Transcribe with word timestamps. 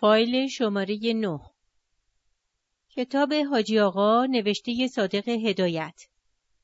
فایل 0.00 0.48
شماره 0.48 0.98
9 1.12 1.40
کتاب 2.90 3.34
حاجی 3.34 3.78
آقا 3.78 4.26
نوشته 4.26 4.88
صادق 4.88 5.28
هدایت. 5.28 6.02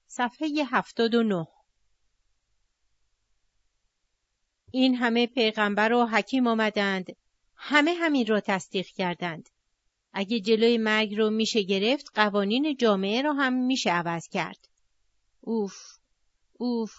صفحه 0.07 0.49
79 0.71 1.47
این 4.71 4.95
همه 4.95 5.27
پیغمبر 5.27 5.93
و 5.93 6.07
حکیم 6.07 6.47
آمدند. 6.47 7.17
همه 7.57 7.95
همین 7.95 8.27
را 8.27 8.41
تصدیق 8.41 8.87
کردند. 8.87 9.49
اگه 10.13 10.41
جلوی 10.41 10.79
مرگ 10.79 11.15
رو 11.15 11.31
میشه 11.31 11.63
گرفت 11.63 12.07
قوانین 12.15 12.77
جامعه 12.77 13.23
را 13.23 13.33
هم 13.33 13.53
میشه 13.53 13.91
عوض 13.91 14.29
کرد. 14.29 14.69
اوف 15.41 15.99
اوف. 16.53 16.95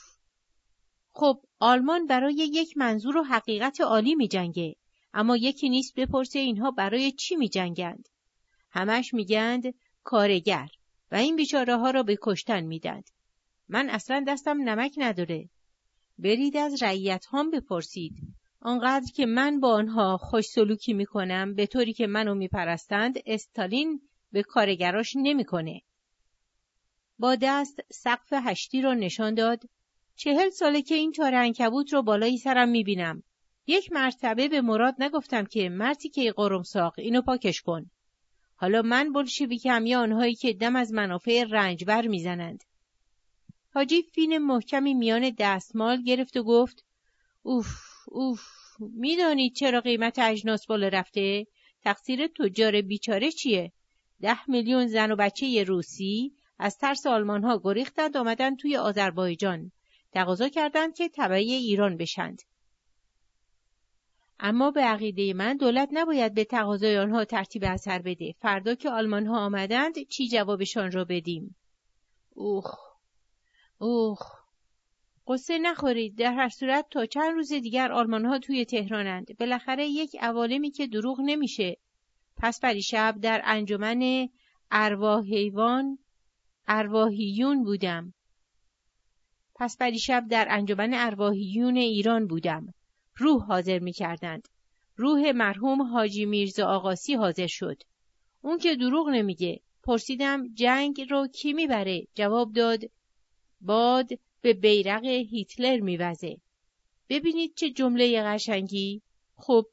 خب 1.14 1.42
آلمان 1.60 2.06
برای 2.06 2.36
یک 2.36 2.78
منظور 2.78 3.18
و 3.18 3.24
حقیقت 3.24 3.82
عالی 3.82 4.16
می 4.16 4.28
جنگه. 4.28 4.76
اما 5.18 5.38
یکی 5.38 5.70
نیست 5.70 5.96
بپرسه 5.96 6.40
اینها 6.40 6.72
برای 6.72 7.12
چی 7.12 7.36
می 7.36 7.50
جنگند. 7.50 8.10
همش 8.72 9.14
میگند 9.14 9.64
کارگر 10.04 10.68
و 11.12 11.16
این 11.16 11.36
بیچاره 11.36 11.78
ها 11.78 11.92
را 11.92 12.04
به 12.04 12.18
کشتن. 12.22 12.70
من 13.70 13.90
اصلا 13.90 14.24
دستم 14.28 14.70
نمک 14.70 14.94
نداره. 14.98 15.50
برید 16.18 16.58
از 16.58 16.84
رعیت 16.84 17.26
هم 17.32 17.52
بپرسید. 17.52 18.14
آنقدر 18.62 19.12
که 19.16 19.26
من 19.26 19.60
با 19.60 19.74
آنها 19.74 20.18
خوش 20.18 20.46
سلوکی 20.46 20.94
می‌کنم 20.94 21.56
به 21.56 21.66
طوری 21.68 21.94
که 21.94 22.08
منو 22.08 22.36
میپرستند 22.36 23.16
استالین 23.26 24.02
به 24.32 24.44
کارگراش 24.44 25.14
نمی‌کنه. 25.16 25.82
با 27.20 27.36
دست 27.42 27.80
سقف 27.92 28.34
هشتی 28.34 28.82
را 28.82 28.94
نشان 28.94 29.34
داد 29.34 29.64
چهل 30.16 30.50
ساله 30.50 30.82
که 30.82 30.96
این 30.96 31.12
تار 31.12 31.36
انکبوت 31.36 31.94
رو 31.94 32.04
بالای 32.04 32.38
سرم 32.38 32.70
می‌بینم. 32.70 33.24
یک 33.68 33.92
مرتبه 33.92 34.48
به 34.48 34.62
مراد 34.62 34.96
نگفتم 35.00 35.46
که 35.46 35.70
مرتی 35.70 36.10
که 36.10 36.32
قرمساق 36.32 36.94
اینو 36.98 37.22
پاکش 37.22 37.62
کن. 37.62 37.90
حالا 38.56 38.82
من 38.82 39.14
بلشویکم 39.14 39.86
یا 39.86 40.02
آنهایی 40.02 40.36
که 40.36 40.54
دم 40.54 40.76
از 40.76 40.94
منافع 40.94 41.44
رنجبر 41.44 42.08
می‌زنند. 42.08 42.64
حاجی 43.74 44.02
فین 44.02 44.38
محکمی 44.38 44.94
میان 44.94 45.36
دستمال 45.40 46.04
گرفت 46.04 46.38
و 46.38 46.44
گفت 46.44 46.86
اوف 47.42 47.68
اوف 48.08 48.42
می‌دانید 48.80 49.56
چرا 49.56 49.82
قیمت 49.82 50.20
اجناس 50.20 50.66
بالا 50.66 50.88
رفته؟ 50.88 51.48
تقصیر 51.84 52.28
تجار 52.28 52.82
بیچاره 52.82 53.32
چیه؟ 53.32 53.72
ده 54.22 54.50
میلیون 54.50 54.88
زن 54.88 55.12
و 55.12 55.16
بچه 55.16 55.64
روسی 55.64 56.34
از 56.60 56.78
ترس 56.78 57.08
آلمان 57.08 57.44
ها 57.44 57.62
گریختند 57.64 58.18
آمدن 58.18 58.56
توی 58.56 58.78
آذربایجان. 58.78 59.72
تقاضا 60.12 60.50
کردند 60.50 60.96
که 60.96 61.10
تبعی 61.10 61.54
ایران 61.54 61.98
بشند. 61.98 62.42
اما 64.40 64.72
به 64.72 64.82
عقیده 64.82 65.34
من 65.34 65.58
دولت 65.58 65.90
نباید 65.92 66.34
به 66.34 66.44
تقاضای 66.44 66.98
آنها 66.98 67.26
ترتیب 67.26 67.64
اثر 67.64 68.02
بده. 68.02 68.36
فردا 68.40 68.76
که 68.76 68.90
آلمان 68.90 69.26
ها 69.26 69.46
آمدند 69.46 69.94
چی 70.10 70.28
جوابشان 70.28 70.92
را 70.92 71.06
بدیم؟ 71.06 71.56
اوخ 72.30 72.76
اوخ 73.78 74.46
قصه 75.28 75.58
نخورید 75.58 76.18
در 76.18 76.34
هر 76.34 76.50
صورت 76.50 76.86
تا 76.92 77.06
چند 77.06 77.34
روز 77.34 77.54
دیگر 77.54 77.92
آلمان 77.92 78.26
ها 78.26 78.40
توی 78.40 78.66
تهرانند 78.66 79.38
بالاخره 79.40 79.88
یک 79.88 80.16
عوالمی 80.20 80.72
که 80.72 80.88
دروغ 80.88 81.22
نمیشه 81.26 81.78
پس 82.38 82.60
پریشب 82.60 83.16
در 83.22 83.42
انجمن 83.46 84.30
ارواح 84.72 85.24
حیوان 85.24 85.98
ارواحیون 86.68 87.64
بودم 87.64 88.14
پس 89.56 89.78
پریشب 89.78 90.28
در 90.30 90.48
انجمن 90.50 90.94
ارواحیون 90.94 91.78
ایران 91.78 92.28
بودم. 92.28 92.74
روح 93.18 93.46
حاضر 93.46 93.80
می 93.80 93.94
کردند. 93.94 94.48
روح 94.96 95.32
مرحوم 95.32 95.82
حاجی 95.82 96.26
میرزا 96.26 96.68
آقاسی 96.68 97.14
حاضر 97.14 97.48
شد. 97.48 97.82
اون 98.42 98.58
که 98.58 98.76
دروغ 98.76 99.10
نمیگه. 99.10 99.62
پرسیدم 99.84 100.54
جنگ 100.54 101.08
رو 101.10 101.28
کی 101.28 101.54
می‌بره؟ 101.54 102.08
جواب 102.14 102.54
داد 102.54 102.80
باد 103.62 104.10
به 104.42 104.54
بیرق 104.54 105.06
هیتلر 105.06 105.80
میوزه. 105.80 106.38
ببینید 107.10 107.54
چه 107.56 107.70
جمله 107.70 108.24
قشنگی؟ 108.24 109.02
خب 109.36 109.66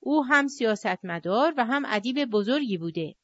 او 0.00 0.24
هم 0.24 0.48
سیاستمدار 0.48 1.54
و 1.56 1.64
هم 1.64 1.82
ادیب 1.86 2.24
بزرگی 2.24 2.78
بوده. 2.78 3.14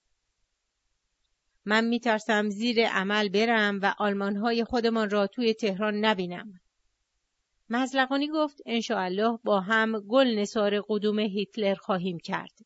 من 1.64 1.84
میترسم 1.84 2.48
زیر 2.48 2.86
عمل 2.86 3.28
برم 3.28 3.80
و 3.82 3.94
آلمانهای 3.98 4.64
خودمان 4.64 5.10
را 5.10 5.26
توی 5.26 5.54
تهران 5.54 5.94
نبینم. 5.94 6.60
مزلقانی 7.70 8.28
گفت 8.28 8.60
انشاءالله 8.66 9.38
با 9.44 9.60
هم 9.60 10.00
گل 10.00 10.26
نصار 10.26 10.80
قدوم 10.88 11.18
هیتلر 11.18 11.74
خواهیم 11.74 12.18
کرد. 12.18 12.58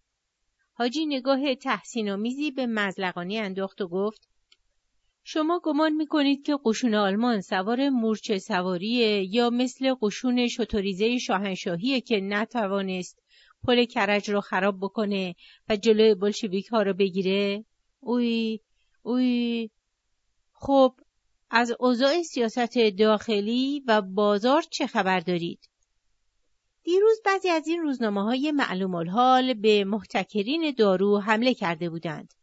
حاجی 0.72 1.06
نگاه 1.06 1.54
تحسین 1.54 2.16
میزی 2.16 2.50
به 2.50 2.66
مزلقانی 2.66 3.38
انداخت 3.38 3.80
و 3.80 3.88
گفت 3.88 4.28
شما 5.24 5.60
گمان 5.64 5.92
می‌کنید 5.92 6.42
که 6.42 6.58
قشون 6.64 6.94
آلمان 6.94 7.40
سوار 7.40 7.88
مورچه 7.88 8.38
سواریه 8.38 9.34
یا 9.34 9.50
مثل 9.50 9.94
قشون 10.02 10.48
شتوریزه 10.48 11.18
شاهنشاهیه 11.18 12.00
که 12.00 12.20
نتوانست 12.20 13.22
پل 13.64 13.84
کرج 13.84 14.30
رو 14.30 14.40
خراب 14.40 14.78
بکنه 14.80 15.34
و 15.68 15.76
جلوی 15.76 16.14
بلشویک 16.14 16.66
ها 16.66 16.82
رو 16.82 16.94
بگیره؟ 16.94 17.64
اوی 18.00 18.60
اوی 19.02 19.70
خب 20.52 20.94
از 21.50 21.72
اوضاع 21.80 22.22
سیاست 22.22 22.78
داخلی 22.98 23.82
و 23.86 24.02
بازار 24.02 24.62
چه 24.62 24.86
خبر 24.86 25.20
دارید؟ 25.20 25.68
دیروز 26.82 27.20
بعضی 27.24 27.48
از 27.48 27.66
این 27.66 27.82
روزنامه 27.82 28.22
های 28.22 28.52
معلوم 28.52 28.94
الحال 28.94 29.54
به 29.54 29.84
محتکرین 29.84 30.74
دارو 30.78 31.18
حمله 31.18 31.54
کرده 31.54 31.90
بودند. 31.90 32.34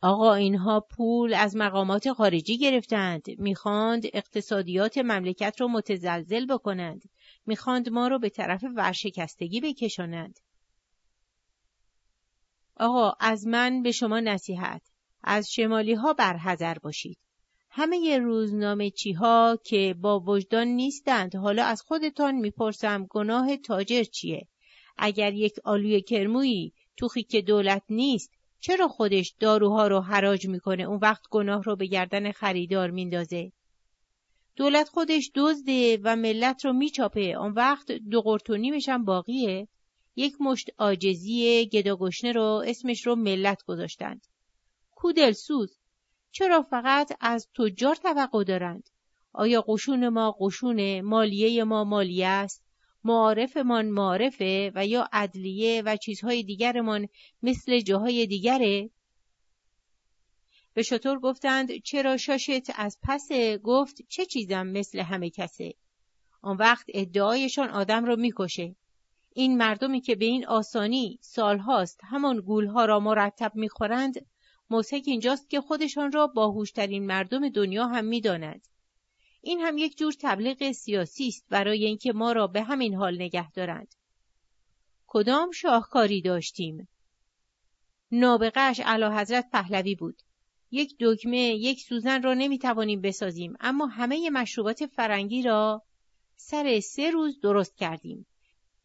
آقا 0.00 0.34
اینها 0.34 0.80
پول 0.80 1.34
از 1.34 1.56
مقامات 1.56 2.12
خارجی 2.12 2.58
گرفتند. 2.58 3.24
می‌خواند 3.38 4.02
اقتصادیات 4.12 4.98
مملکت 4.98 5.60
رو 5.60 5.68
متزلزل 5.68 6.46
بکنند. 6.46 7.02
می‌خواند 7.46 7.88
ما 7.88 8.08
رو 8.08 8.18
به 8.18 8.28
طرف 8.28 8.64
ورشکستگی 8.76 9.60
بکشانند. 9.60 10.40
آقا 12.76 13.12
از 13.20 13.46
من 13.46 13.82
به 13.82 13.92
شما 13.92 14.20
نصیحت. 14.20 14.82
از 15.22 15.52
شمالی 15.52 15.94
ها 15.94 16.12
برحذر 16.12 16.78
باشید. 16.78 17.18
همه 17.76 18.18
روزنامه 18.18 18.90
چی 18.90 19.12
ها 19.12 19.58
که 19.64 19.94
با 20.00 20.20
وجدان 20.20 20.66
نیستند 20.68 21.36
حالا 21.36 21.64
از 21.64 21.82
خودتان 21.82 22.34
می‌پرسم 22.34 23.06
گناه 23.10 23.56
تاجر 23.56 24.02
چیه؟ 24.02 24.48
اگر 24.96 25.32
یک 25.32 25.54
آلوی 25.64 26.02
کرمویی 26.02 26.72
توخی 26.96 27.22
که 27.22 27.42
دولت 27.42 27.82
نیست 27.90 28.30
چرا 28.60 28.88
خودش 28.88 29.34
داروها 29.40 29.86
رو 29.86 30.00
حراج 30.00 30.46
می‌کنه 30.46 30.82
اون 30.82 30.98
وقت 31.02 31.22
گناه 31.30 31.62
رو 31.62 31.76
به 31.76 31.86
گردن 31.86 32.32
خریدار 32.32 32.90
میندازه؟ 32.90 33.52
دولت 34.56 34.88
خودش 34.88 35.30
دزده 35.34 35.98
و 36.02 36.16
ملت 36.16 36.64
رو 36.64 36.72
میچاپه 36.72 37.20
اون 37.20 37.52
وقت 37.52 37.92
دو 37.92 38.20
قرتونی 38.20 38.70
میشن 38.70 39.04
باقیه 39.04 39.68
یک 40.16 40.34
مشت 40.40 40.70
آجزی 40.78 41.68
گداگشنه 41.72 42.32
رو 42.32 42.62
اسمش 42.66 43.06
رو 43.06 43.16
ملت 43.16 43.62
گذاشتند 43.62 44.26
کودلسوز 44.90 45.78
چرا 46.36 46.62
فقط 46.62 47.12
از 47.20 47.48
تجار 47.54 47.94
توقع 47.94 48.44
دارند؟ 48.44 48.90
آیا 49.32 49.64
قشون 49.68 50.08
ما 50.08 50.36
قشون 50.40 51.00
مالیه 51.00 51.64
ما 51.64 51.84
مالیه 51.84 52.26
است؟ 52.26 52.64
معارفمان 53.04 53.86
معارفه 53.86 54.72
و 54.74 54.86
یا 54.86 55.08
عدلیه 55.12 55.82
و 55.86 55.96
چیزهای 55.96 56.42
دیگرمان 56.42 57.08
مثل 57.42 57.80
جاهای 57.80 58.26
دیگره؟ 58.26 58.90
به 60.74 60.82
شطور 60.82 61.18
گفتند 61.18 61.82
چرا 61.82 62.16
شاشت 62.16 62.70
از 62.76 62.98
پس 63.02 63.28
گفت 63.62 64.02
چه 64.08 64.26
چیزم 64.26 64.66
مثل 64.66 64.98
همه 65.00 65.30
کسه؟ 65.30 65.74
آن 66.42 66.56
وقت 66.56 66.86
ادعایشان 66.88 67.68
آدم 67.70 68.04
را 68.04 68.16
می‌کشه. 68.16 68.76
این 69.34 69.56
مردمی 69.56 70.00
که 70.00 70.14
به 70.14 70.24
این 70.24 70.46
آسانی 70.46 71.18
سالهاست 71.20 72.00
همان 72.04 72.40
گولها 72.40 72.84
را 72.84 73.00
مرتب 73.00 73.52
می‌خورند 73.54 74.26
موسک 74.70 75.02
اینجاست 75.06 75.50
که 75.50 75.60
خودشان 75.60 76.12
را 76.12 76.26
باهوشترین 76.26 77.06
مردم 77.06 77.48
دنیا 77.48 77.86
هم 77.86 78.04
می‌دانند. 78.04 78.68
این 79.40 79.60
هم 79.60 79.78
یک 79.78 79.98
جور 79.98 80.14
تبلیغ 80.20 80.72
سیاسی 80.72 81.28
است 81.28 81.46
برای 81.48 81.84
اینکه 81.84 82.12
ما 82.12 82.32
را 82.32 82.46
به 82.46 82.62
همین 82.62 82.94
حال 82.94 83.14
نگه 83.14 83.50
دارند. 83.50 83.94
کدام 85.06 85.50
شاهکاری 85.50 86.22
داشتیم؟ 86.22 86.88
نابغش 88.12 88.80
علا 88.80 89.18
حضرت 89.18 89.50
پهلوی 89.52 89.94
بود. 89.94 90.22
یک 90.70 90.96
دکمه، 91.00 91.38
یک 91.38 91.80
سوزن 91.80 92.22
را 92.22 92.34
نمی 92.34 92.58
توانیم 92.58 93.00
بسازیم 93.00 93.54
اما 93.60 93.86
همه 93.86 94.30
مشروبات 94.30 94.86
فرنگی 94.86 95.42
را 95.42 95.82
سر 96.36 96.80
سه 96.80 97.10
روز 97.10 97.40
درست 97.40 97.76
کردیم. 97.76 98.26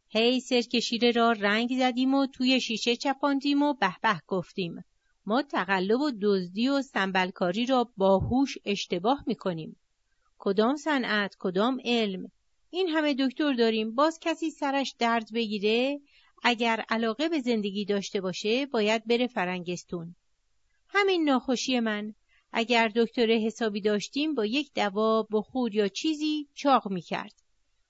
هی 0.10 0.40
سرک 0.40 0.80
شیره 0.80 1.12
را 1.12 1.31
رنگ 1.31 1.78
زدیم 1.80 2.14
و 2.14 2.28
توی 2.28 2.62
شیشه 2.62 2.96
چپاندیم 2.96 3.62
و 3.62 3.74
به 3.74 3.96
به 4.02 4.22
گفتیم. 4.28 4.84
ما 5.30 5.42
تقلب 5.42 6.02
و 6.02 6.12
دزدی 6.22 6.70
و 6.70 6.81
سنبلکاری 6.81 7.66
را 7.66 7.92
با 7.98 8.18
هوش 8.18 8.58
اشتباه 8.66 9.24
می‌کنیم. 9.28 9.76
کدام 10.38 10.76
صنعت، 10.76 11.36
کدام 11.40 11.78
علم؟ 11.86 12.31
این 12.70 12.90
همه 12.90 13.16
دکتر 13.20 13.54
داریم 13.54 13.96
باز 13.96 14.20
کسی 14.22 14.52
سرش 14.52 14.96
درد 15.00 15.34
بگیره 15.34 16.00
اگر 16.44 16.86
علاقه 16.90 17.30
به 17.30 17.40
زندگی 17.40 17.86
داشته 17.86 18.22
باشه 18.22 18.66
باید 18.66 19.06
بره 19.06 19.28
فرنگستون. 19.28 20.16
همین 20.88 21.30
ناخوشی 21.30 21.80
من 21.80 22.14
اگر 22.54 22.92
دکتر 22.96 23.31
حسابی 23.31 23.81
داشتیم 23.81 24.36
با 24.36 24.46
یک 24.46 24.74
دوا 24.74 25.28
بخور 25.31 25.76
یا 25.76 25.88
چیزی 25.88 26.48
چاق 26.54 26.92
می‌کرد. 26.92 27.34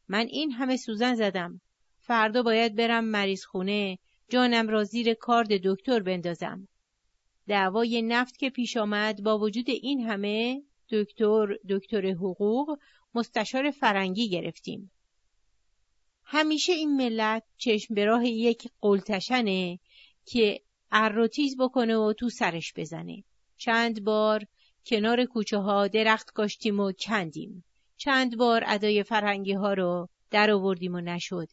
من 0.07 0.27
این 0.29 0.51
همه 0.51 0.77
سوزن 0.77 1.15
زدم. 1.15 1.61
فردا 1.99 2.43
باید 2.43 2.75
برم 2.75 3.05
مریض 3.05 3.45
خونه 3.45 3.97
جانم 4.29 4.67
را 4.67 4.83
زیر 4.83 5.13
کارد 5.13 5.49
دکتر 5.63 5.99
بندازم. 5.99 6.67
دعوای 7.49 8.01
نفت 8.01 8.37
که 8.37 8.49
پیش 8.49 8.77
آمد 8.77 9.23
با 9.23 9.39
وجود 9.39 9.69
این 9.69 10.01
همه 10.01 10.63
دکتر 10.89 11.57
دکتر 11.69 12.07
حقوق 12.11 12.79
مستشار 13.15 13.71
فرنگی 13.71 14.29
گرفتیم. 14.29 14.91
همیشه 16.23 16.73
این 16.73 16.95
ملت 16.95 17.43
چشم 17.57 17.93
به 17.93 18.05
راه 18.05 18.25
یک 18.25 18.69
قلتشنه 18.81 19.79
که 20.25 20.61
اروتیز 20.91 21.57
بکنه 21.57 21.97
و 21.97 22.13
تو 22.13 22.29
سرش 22.29 22.73
بزنه. 22.75 23.23
چند 23.57 24.03
بار 24.03 24.45
کنار 24.85 25.25
کوچه 25.25 25.57
ها 25.57 25.87
درخت 25.87 26.31
کاشتیم 26.31 26.79
و 26.79 26.91
کندیم. 26.91 27.63
چند 27.97 28.37
بار 28.37 28.63
ادای 28.67 29.03
فرهنگی 29.03 29.53
ها 29.53 29.73
رو 29.73 30.09
در 30.31 30.51
آوردیم 30.51 30.95
و 30.95 31.01
نشد. 31.01 31.47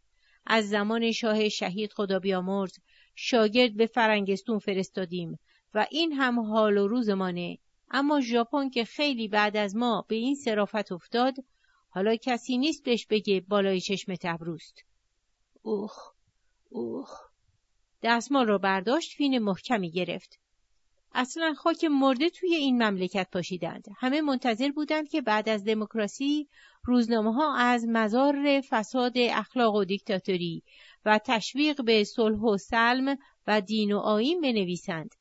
از 0.47 0.69
زمان 0.69 1.13
شاه 1.13 1.49
شهید 1.49 1.93
خدا 1.93 2.19
بیامرز 2.19 2.73
شاگرد 3.15 3.77
به 3.77 3.87
فرنگستون 3.87 4.59
فرستادیم 4.59 5.39
و 5.75 5.87
این 5.91 6.13
هم 6.13 6.41
حال 6.41 6.79
و 6.79 6.89
روزمانه. 6.89 7.59
اما 7.91 8.21
ژاپن 8.21 8.71
که 8.71 8.85
خیلی 8.85 9.29
بعد 9.29 9.57
از 9.57 9.77
ما 9.77 10.05
به 10.09 10.17
این 10.17 10.35
صرافت 10.35 10.93
افتاد 10.93 11.35
حالا 11.89 12.17
کسی 12.17 12.59
نیست 12.59 12.85
بهش 12.85 13.07
بگه 13.07 13.45
بالای 13.49 13.81
چشم 13.81 14.15
تبروست. 14.15 14.85
اوخ 15.63 16.13
اوخ. 16.69 17.21
دستمال 18.03 18.47
را 18.47 18.59
برداشت 18.59 19.13
فین 19.13 19.39
محکمی 19.39 19.91
گرفت. 19.91 20.39
اصلا 21.15 21.55
خاک 21.55 21.85
مرده 21.85 22.31
توی 22.31 22.55
این 22.55 22.83
مملکت 22.83 23.29
پاشیدند. 23.33 23.85
همه 23.99 24.21
منتظر 24.21 24.71
بودند 24.71 25.09
که 25.09 25.23
بعد 25.23 25.49
از 25.49 25.65
دموکراسی 25.65 26.49
روزنامه 26.85 27.35
ها 27.35 27.57
از 27.57 27.85
مزار 27.89 28.61
فساد 28.71 29.12
اخلاق 29.17 29.75
و 29.75 29.85
دیکتاتوری 29.85 30.62
و 31.05 31.21
تشویق 31.25 31.85
به 31.85 32.05
صلح 32.05 32.39
و 32.39 32.57
سلم 32.57 33.19
و 33.47 33.61
دین 33.61 33.93
و 33.93 33.99
آیین 33.99 34.41
بنویسند. 34.41 35.15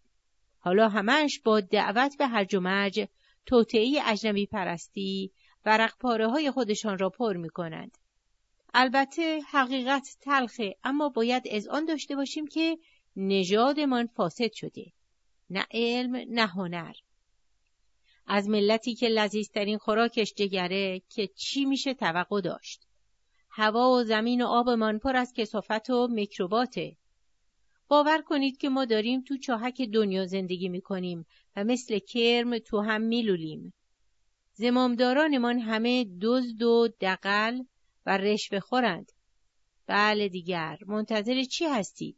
حالا 0.65 0.89
همش 0.89 1.39
با 1.39 1.59
دعوت 1.59 2.17
به 2.17 2.27
هرج 2.27 2.55
و 2.55 2.59
مرج 2.59 3.07
توطعه 3.45 3.99
اجنبی 4.05 4.45
پرستی 4.45 5.31
و 5.65 5.89
پاره 5.99 6.27
های 6.27 6.51
خودشان 6.51 6.97
را 6.97 7.09
پر 7.09 7.37
می 7.37 7.49
کنند. 7.49 7.97
البته 8.73 9.41
حقیقت 9.51 10.17
تلخه 10.21 10.75
اما 10.83 11.09
باید 11.09 11.47
از 11.47 11.67
آن 11.67 11.85
داشته 11.85 12.15
باشیم 12.15 12.47
که 12.47 12.77
نژادمان 13.15 14.07
فاسد 14.07 14.51
شده. 14.53 14.85
نه 15.49 15.65
علم 15.71 16.15
نه 16.15 16.47
هنر. 16.47 16.93
از 18.27 18.49
ملتی 18.49 18.95
که 18.95 19.07
لذیذترین 19.07 19.77
خوراکش 19.77 20.33
جگره 20.33 21.01
که 21.09 21.27
چی 21.27 21.65
میشه 21.65 21.93
توقع 21.93 22.41
داشت. 22.41 22.87
هوا 23.49 23.89
و 23.89 24.03
زمین 24.03 24.41
و 24.41 24.47
آبمان 24.47 24.99
پر 24.99 25.15
از 25.15 25.33
کسافت 25.33 25.89
و 25.89 26.07
میکروباته. 26.07 26.97
باور 27.87 28.21
کنید 28.21 28.57
که 28.57 28.69
ما 28.69 28.85
داریم 28.85 29.21
تو 29.21 29.37
چاهک 29.37 29.81
دنیا 29.81 30.25
زندگی 30.25 30.69
می‌کنیم 30.69 31.25
و 31.55 31.63
مثل 31.63 31.99
کرم 31.99 32.59
تو 32.59 32.81
هم 32.81 33.01
میلولیم. 33.01 33.73
زمامدارانمان 34.53 35.59
همه 35.59 36.05
دزد 36.21 36.61
و 36.61 36.87
دقل 37.01 37.63
و 38.05 38.17
رشوه 38.17 38.59
خورند. 38.59 39.11
بله 39.87 40.29
دیگر 40.29 40.77
منتظر 40.87 41.43
چی 41.43 41.65
هستید؟ 41.65 42.17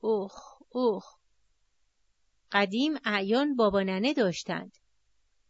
اوخ 0.00 0.62
اوخ 0.68 1.04
قدیم 2.52 2.92
اعیان 3.04 3.56
بابا 3.56 3.82
ننه 3.82 4.14
داشتند. 4.14 4.78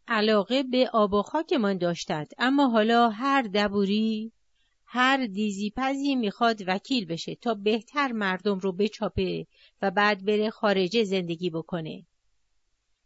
علاقه 0.08 0.62
به 0.62 0.90
آب 0.92 1.12
و 1.12 1.22
خاکمان 1.22 1.78
داشتند 1.78 2.28
اما 2.38 2.68
حالا 2.68 3.08
هر 3.08 3.42
دبوری 3.42 4.32
هر 4.96 5.26
دیزیپزی 5.26 6.14
می‌خواد 6.14 6.62
وکیل 6.66 7.04
بشه 7.04 7.34
تا 7.34 7.54
بهتر 7.54 8.12
مردم 8.12 8.58
رو 8.58 8.72
بچاپه 8.72 9.46
و 9.82 9.90
بعد 9.90 10.24
بره 10.24 10.50
خارجه 10.50 11.04
زندگی 11.04 11.50
بکنه. 11.50 12.06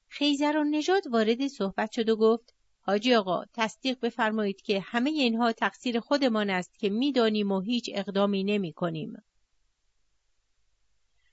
خیزر 0.09 0.57
و 0.57 0.65
نژاد 0.65 1.03
وارد 1.07 1.47
صحبت 1.47 1.93
شد 1.93 2.09
و 2.09 2.17
گفت 2.17 2.55
حاجی 2.81 3.15
آقا 3.15 3.45
تصدیق 3.55 4.01
بفرمایید 4.01 4.63
که 4.63 4.81
همه 4.81 5.11
اینها 5.11 5.53
تقصیر 5.53 6.01
خودمان 6.01 6.51
است 6.51 6.79
که 6.79 6.89
می‌دانیم 6.89 7.53
و 7.53 7.61
هیچ 7.61 7.91
اقدامی 7.95 8.45
نمی 8.45 8.73
کنیم. 8.73 9.23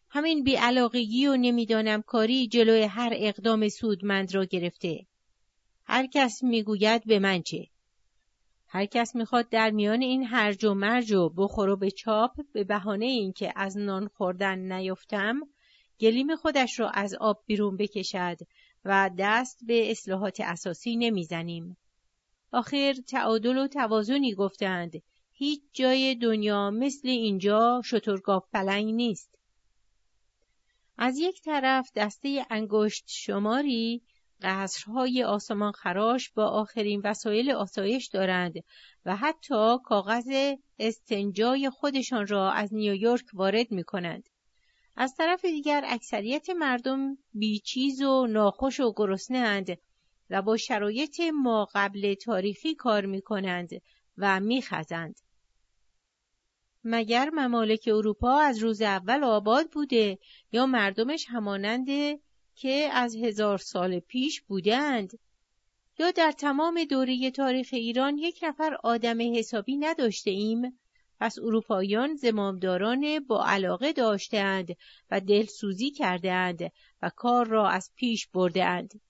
همین 0.10 0.44
بیعلاقگی 0.44 1.28
و 1.28 1.38
نمی‌دانم 1.38 2.02
کاری 2.02 2.48
جلوی 2.48 2.84
هر 2.84 3.14
اقدام 3.16 3.70
سودمند 3.70 4.36
را 4.36 4.46
گرفته. 4.46 5.06
هر 5.86 6.08
کس 6.08 6.44
می‌گوید 6.44 7.06
به 7.06 7.20
من 7.20 7.42
چه؟ 7.42 7.68
هر 8.76 8.86
کس 8.86 9.16
می‌خواد 9.16 9.50
در 9.50 9.72
میان 9.72 10.02
این 10.02 10.24
هرج 10.24 10.66
و 10.66 10.74
مرج 10.74 11.12
و 11.12 11.30
بخور 11.30 11.70
و 11.70 11.78
به 11.78 11.92
چاپ 11.92 12.32
به 12.54 12.64
بهانه 12.64 13.06
اینکه 13.06 13.54
از 13.56 13.78
نان 13.78 14.08
خوردن 14.08 14.72
نیفتم 14.72 15.40
گلیم 16.00 16.36
خودش 16.36 16.80
را 16.80 16.90
از 16.90 17.16
آب 17.20 17.44
بیرون 17.46 17.78
بکشد 17.78 18.38
و 18.86 19.10
دست 19.18 19.60
به 19.68 19.92
اصلاحات 19.92 20.40
اساسی 20.40 20.96
نمی‌زنیم. 20.96 21.78
آخر 22.52 22.94
تعادل 23.08 23.58
و 23.58 23.68
توازنی 23.68 24.34
گفتند 24.34 24.94
هیچ 25.32 25.62
جای 25.74 26.16
دنیا 26.16 26.72
مثل 26.72 27.08
اینجا 27.08 27.82
شترگاف 27.86 28.44
پلنگ 28.54 28.94
نیست. 28.94 29.36
از 30.98 31.18
یک 31.18 31.42
طرف 31.42 31.92
دسته 31.96 32.46
انگشت 32.50 33.04
شماری 33.08 34.02
قصرهای 34.42 35.24
آسمان 35.24 35.72
خراش 35.72 36.30
با 36.30 36.46
آخرین 36.46 37.02
وسایل 37.04 37.52
آسایش 37.52 38.08
دارند 38.08 38.54
و 39.06 39.16
حتی 39.16 39.78
کاغذ 39.84 40.56
استنجای 40.80 41.70
خودشان 41.70 42.28
را 42.28 42.52
از 42.52 42.74
نیویورک 42.74 43.26
وارد 43.34 43.72
می 43.72 43.84
کنند. 43.84 44.30
از 44.96 45.16
طرف 45.16 45.46
دیگر 45.46 45.84
اکثریت 45.88 46.50
مردم 46.50 47.18
بیچیز 47.34 48.02
و 48.02 48.28
ناخوش 48.28 48.80
و 48.80 48.94
گرسنهاند 48.96 49.78
و 50.30 50.42
با 50.42 50.58
شرایط 50.58 51.22
ما 51.34 51.68
قبل 51.74 52.14
تاریخی 52.14 52.76
کار 52.76 53.06
می 53.06 53.22
کنند 53.22 53.70
و 54.18 54.40
می 54.40 54.62
خزند. 54.62 55.20
مگر 56.84 57.30
ممالک 57.30 57.90
اروپا 57.94 58.40
از 58.40 58.60
روز 58.60 58.82
اول 58.82 59.24
آباد 59.24 59.72
بوده 59.72 60.20
یا 60.52 60.66
مردمش 60.66 61.26
همانند 61.30 61.88
که 62.56 62.90
از 62.94 63.16
هزار 63.16 63.58
سال 63.58 64.00
پیش 64.00 64.42
بودند. 64.42 65.20
یا 66.00 66.12
در 66.12 66.32
تمام 66.32 66.84
دوره 66.84 67.32
تاریخ 67.32 67.70
ایران 67.72 68.18
یک 68.18 68.40
نفر 68.44 68.78
آدم 68.84 69.36
حسابی 69.36 69.78
نداشته 69.78 70.32
ایم. 70.32 70.80
پس 71.20 71.40
اروپاییان 71.40 72.16
زمامداران 72.16 73.20
با 73.20 73.46
علاقه 73.46 73.94
داشتند 73.94 74.76
و 75.12 75.20
دلسوزی 75.20 75.92
کردهاند 75.92 76.72
و 77.02 77.12
کار 77.16 77.48
را 77.48 77.70
از 77.70 77.92
پیش 77.96 78.28
بردهاند. 78.28 79.02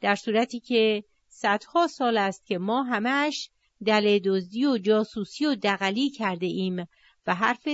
در 0.00 0.14
صورتی 0.14 0.60
که 0.60 1.04
صدها 1.28 1.86
سال 1.86 2.18
است 2.18 2.46
که 2.46 2.58
ما 2.58 2.82
همش 2.82 3.50
دل 3.84 4.18
دزدی 4.18 4.66
و 4.66 4.78
جاسوسی 4.78 5.46
و 5.46 5.54
دقلی 5.54 6.10
کرده 6.10 6.46
ایم 6.46 6.86
و 7.26 7.34
حرف 7.34 7.68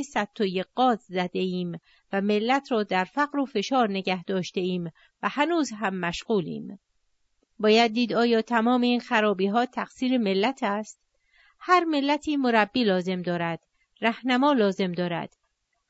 قاز 0.75 1.01
زده 1.09 1.39
ایم 1.39 1.73
و 2.13 2.21
ملت 2.21 2.73
را 2.73 2.83
در 2.83 3.05
فقر 3.05 3.39
و 3.39 3.47
فشار 3.47 3.91
نگه 3.91 4.25
داشته 4.25 4.61
ایم 4.61 4.85
و 5.23 5.29
هنوز 5.29 5.71
هم 5.73 5.95
مشغولیم. 6.01 6.79
باید 7.59 7.93
دید 7.93 8.13
آیا 8.13 8.43
تمام 8.43 8.81
این 8.81 9.01
خرابی 9.01 9.47
ها 9.47 9.67
تقصیر 9.67 10.19
ملت 10.19 10.63
است؟ 10.63 11.01
هر 11.59 11.85
ملتی 11.85 12.37
مربی 12.37 12.85
لازم 12.85 13.23
دارد، 13.23 13.67
رهنما 14.01 14.53
لازم 14.53 14.93
دارد. 14.93 15.37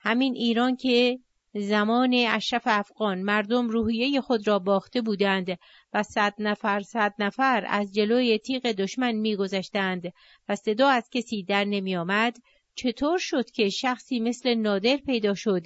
همین 0.01 0.35
ایران 0.35 0.77
که 0.77 1.19
زمان 1.55 2.15
اشرف 2.15 2.63
افغان 2.67 3.23
مردم 3.23 3.69
روحیه 3.69 4.21
خود 4.21 4.49
را 4.49 4.59
باخته 4.59 5.01
بودند 5.01 5.59
و 5.93 6.03
صد 6.03 6.35
نفر 6.39 6.81
صد 6.81 7.15
نفر 7.19 7.65
از 7.69 7.95
جلوی 7.95 8.39
تیغ 8.39 8.63
دشمن 8.63 9.13
میگذشتند 9.13 10.13
و 10.49 10.57
صدا 10.57 10.89
از 10.89 11.09
کسی 11.11 11.43
در 11.43 11.65
نمی 11.65 11.97
آمد 11.97 12.37
چطور 12.83 13.19
شد 13.19 13.51
که 13.51 13.69
شخصی 13.69 14.21
مثل 14.21 14.55
نادر 14.55 14.97
پیدا 14.97 15.35
شد 15.35 15.63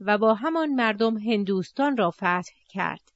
و 0.00 0.18
با 0.18 0.34
همان 0.34 0.74
مردم 0.74 1.18
هندوستان 1.18 1.96
را 1.96 2.10
فتح 2.10 2.54
کرد. 2.68 3.12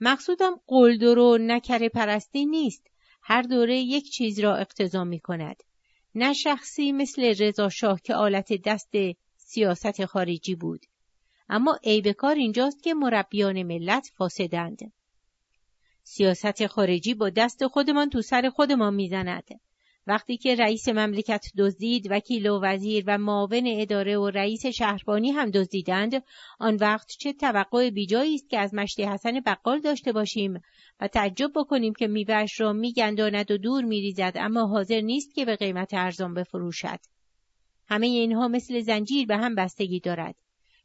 مقصودم 0.00 0.60
قلدر 0.66 1.18
و 1.18 1.38
نکره 1.40 1.88
پرستی 1.88 2.46
نیست. 2.46 2.86
هر 3.22 3.42
دوره 3.42 3.78
یک 3.78 4.10
چیز 4.10 4.40
را 4.40 4.56
اقتضا 4.56 5.04
می 5.04 5.20
کند. 5.20 5.62
نه 6.14 6.32
شخصی 6.32 6.92
مثل 6.92 7.34
رضا 7.38 7.68
شاه 7.68 8.00
که 8.00 8.14
آلت 8.14 8.52
دست 8.64 8.92
سیاست 9.36 10.04
خارجی 10.04 10.54
بود. 10.54 10.80
اما 11.48 11.78
عیب 11.84 12.12
کار 12.12 12.34
اینجاست 12.34 12.82
که 12.82 12.94
مربیان 12.94 13.62
ملت 13.62 14.08
فاسدند. 14.16 14.92
سیاست 16.02 16.66
خارجی 16.66 17.14
با 17.14 17.30
دست 17.30 17.66
خودمان 17.66 18.10
تو 18.10 18.22
سر 18.22 18.50
خودمان 18.50 18.94
می‌زند. 18.94 19.67
وقتی 20.08 20.36
که 20.36 20.54
رئیس 20.54 20.88
مملکت 20.88 21.44
دزدید 21.58 22.06
وکیل 22.10 22.48
و 22.48 22.60
وزیر 22.64 23.04
و 23.06 23.18
معاون 23.18 23.64
اداره 23.66 24.18
و 24.18 24.30
رئیس 24.30 24.66
شهربانی 24.66 25.30
هم 25.30 25.50
دزدیدند 25.50 26.24
آن 26.58 26.76
وقت 26.76 27.06
چه 27.18 27.32
توقع 27.32 27.90
بیجایی 27.90 28.34
است 28.34 28.50
که 28.50 28.58
از 28.58 28.74
مشتی 28.74 29.04
حسن 29.04 29.40
بقال 29.40 29.80
داشته 29.80 30.12
باشیم 30.12 30.60
و 31.00 31.08
تعجب 31.08 31.50
بکنیم 31.56 31.92
که 31.92 32.06
میوهش 32.06 32.60
را 32.60 32.72
میگنداند 32.72 33.50
و 33.50 33.58
دور 33.58 33.84
میریزد 33.84 34.32
اما 34.36 34.66
حاضر 34.66 35.00
نیست 35.00 35.34
که 35.34 35.44
به 35.44 35.56
قیمت 35.56 35.94
ارزان 35.94 36.34
بفروشد. 36.34 37.00
همه 37.88 38.06
اینها 38.06 38.48
مثل 38.48 38.80
زنجیر 38.80 39.26
به 39.26 39.36
هم 39.36 39.54
بستگی 39.54 40.00
دارد. 40.00 40.34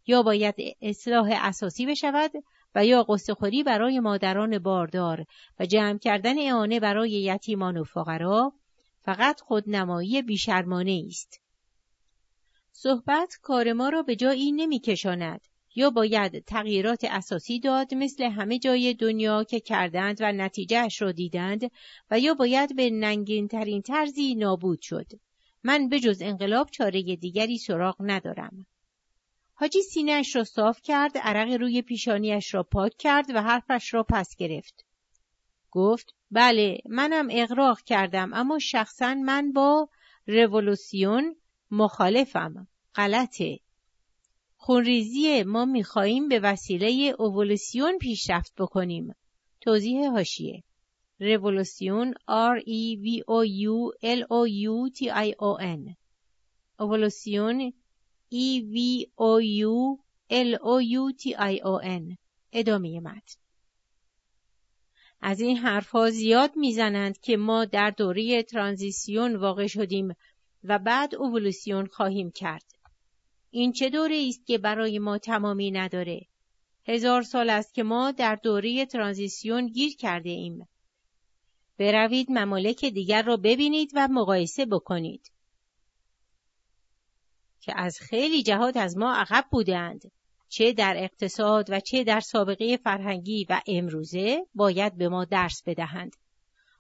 یا 0.08 0.24
باید 0.24 0.56
اصلاح 0.82 1.30
اساسی 1.32 1.86
بشود 1.86 2.32
و 2.76 2.86
یا 2.86 3.06
خوری 3.40 3.64
برای 3.64 4.00
مادران 4.00 4.60
باردار 4.60 5.26
و 5.60 5.66
جمع 5.66 5.98
کردن 5.98 6.40
اعانه 6.40 6.80
برای 6.80 7.12
یتیمان 7.12 7.78
و 7.78 7.84
فقرا 7.84 8.54
فقط 9.04 9.42
خودنمایی 9.42 10.22
بیشرمانه 10.22 11.04
است. 11.08 11.42
صحبت 12.72 13.40
کار 13.42 13.74
ما 13.74 13.90
را 13.90 14.04
به 14.04 14.16
جایی 14.16 14.52
نمیکشاند 14.52 15.42
یا 15.76 15.90
باید 15.90 16.46
تغییرات 16.46 17.04
اساسی 17.04 17.60
داد 17.60 17.94
مثل 17.94 18.24
همه 18.24 18.60
جای 18.60 18.94
دنیا 18.94 19.44
که 19.44 19.60
کردند 19.60 20.18
و 20.22 20.32
نتیجهش 20.32 21.02
را 21.02 21.12
دیدند 21.12 21.72
و 22.12 22.20
یا 22.20 22.34
باید 22.34 22.76
به 22.76 22.90
ننگین 22.90 23.48
ترین 23.48 23.82
طرزی 23.82 24.36
نابود 24.36 24.82
شد. 24.82 25.08
من 25.64 25.90
به 25.90 26.00
جز 26.00 26.22
انقلاب 26.22 26.70
چاره 26.70 27.02
دیگری 27.16 27.58
سراغ 27.58 27.96
ندارم. 28.00 28.66
حاجی 29.54 29.82
سینهش 29.82 30.36
را 30.36 30.44
صاف 30.44 30.82
کرد، 30.82 31.18
عرق 31.18 31.62
روی 31.62 31.82
پیشانیش 31.82 32.54
را 32.54 32.64
پاک 32.64 32.98
کرد 32.98 33.26
و 33.36 33.42
حرفش 33.42 33.94
را 33.94 34.04
پس 34.04 34.36
گرفت. 34.36 34.86
گفت 35.74 36.16
بله 36.32 36.78
منم 36.86 37.28
اقراق 37.32 37.82
کردم 37.82 38.34
اما 38.34 38.60
شخصا 38.60 39.14
من 39.14 39.52
با 39.52 39.90
رولوسیون 40.28 41.36
مخالفم. 41.72 42.68
غلطه. 42.96 43.60
خونریزی 44.58 45.44
ما 45.44 45.66
می‌خواهیم 45.66 46.28
به 46.28 46.40
وسیله 46.40 47.16
اولوسیون 47.20 47.98
پیشرفت 47.98 48.54
بکنیم. 48.58 49.16
توضیح 49.62 50.10
هاشیه. 50.10 50.64
رولوسیون 51.20 52.14
R 52.54 52.60
E 52.60 52.98
V 53.04 53.06
O 53.28 53.40
U 53.46 53.92
L 54.04 54.22
O 54.24 54.42
U 54.48 54.90
T 54.98 55.10
I 55.10 55.30
O 55.32 55.62
N 55.62 55.96
اولوسیون 56.80 57.74
E 58.34 58.62
V 58.62 59.06
O 59.18 59.42
U 59.42 60.00
L 60.32 60.52
O 60.56 60.82
U 60.82 61.14
T 61.22 61.36
I 61.36 61.60
O 61.60 61.86
N 61.86 62.18
ادامه 62.54 63.00
متن 63.00 63.43
از 65.26 65.40
این 65.40 65.58
حرفها 65.58 66.10
زیاد 66.10 66.52
می‌زنند 66.56 67.20
که 67.20 67.38
ما 67.38 67.66
در 67.66 67.90
دوره 67.90 68.44
ترانزیسیون 68.44 69.36
واقع 69.36 69.68
شدیم 69.68 70.16
و 70.64 70.80
بعد 70.80 71.16
اولوسیون 71.16 71.86
خواهیم 71.86 72.32
کرد. 72.32 72.66
این 73.52 73.72
چه 73.72 73.90
دوره 73.90 74.26
است 74.30 74.46
که 74.46 74.58
برای 74.58 75.00
ما 75.00 75.18
تمامی 75.18 75.72
نداره؟ 75.72 76.22
هزار 76.88 77.22
سال 77.22 77.50
است 77.50 77.74
که 77.74 77.84
ما 77.84 78.12
در 78.12 78.36
دوره 78.36 78.86
ترانزیسیون 78.86 79.68
گیر 79.68 79.96
کرده 79.96 80.30
ایم. 80.30 80.68
بروید 81.78 82.32
ممالک 82.32 82.86
دیگر 82.86 83.22
را 83.22 83.38
ببینید 83.38 83.92
و 83.94 84.08
مقایسه 84.12 84.66
بکنید. 84.66 85.32
که 87.60 87.74
از 87.76 88.00
خیلی 88.00 88.44
جهات 88.44 88.78
از 88.78 88.98
ما 88.98 89.14
عقب 89.16 89.46
بودند. 89.52 90.12
چه 90.56 90.74
در 90.74 90.96
اقتصاد 90.98 91.70
و 91.70 91.80
چه 91.80 92.04
در 92.04 92.20
سابقه 92.20 92.78
فرهنگی 92.78 93.46
و 93.50 93.62
امروزه 93.68 94.46
باید 94.56 94.98
به 94.98 95.10
ما 95.10 95.26
درس 95.26 95.64
بدهند. 95.66 96.16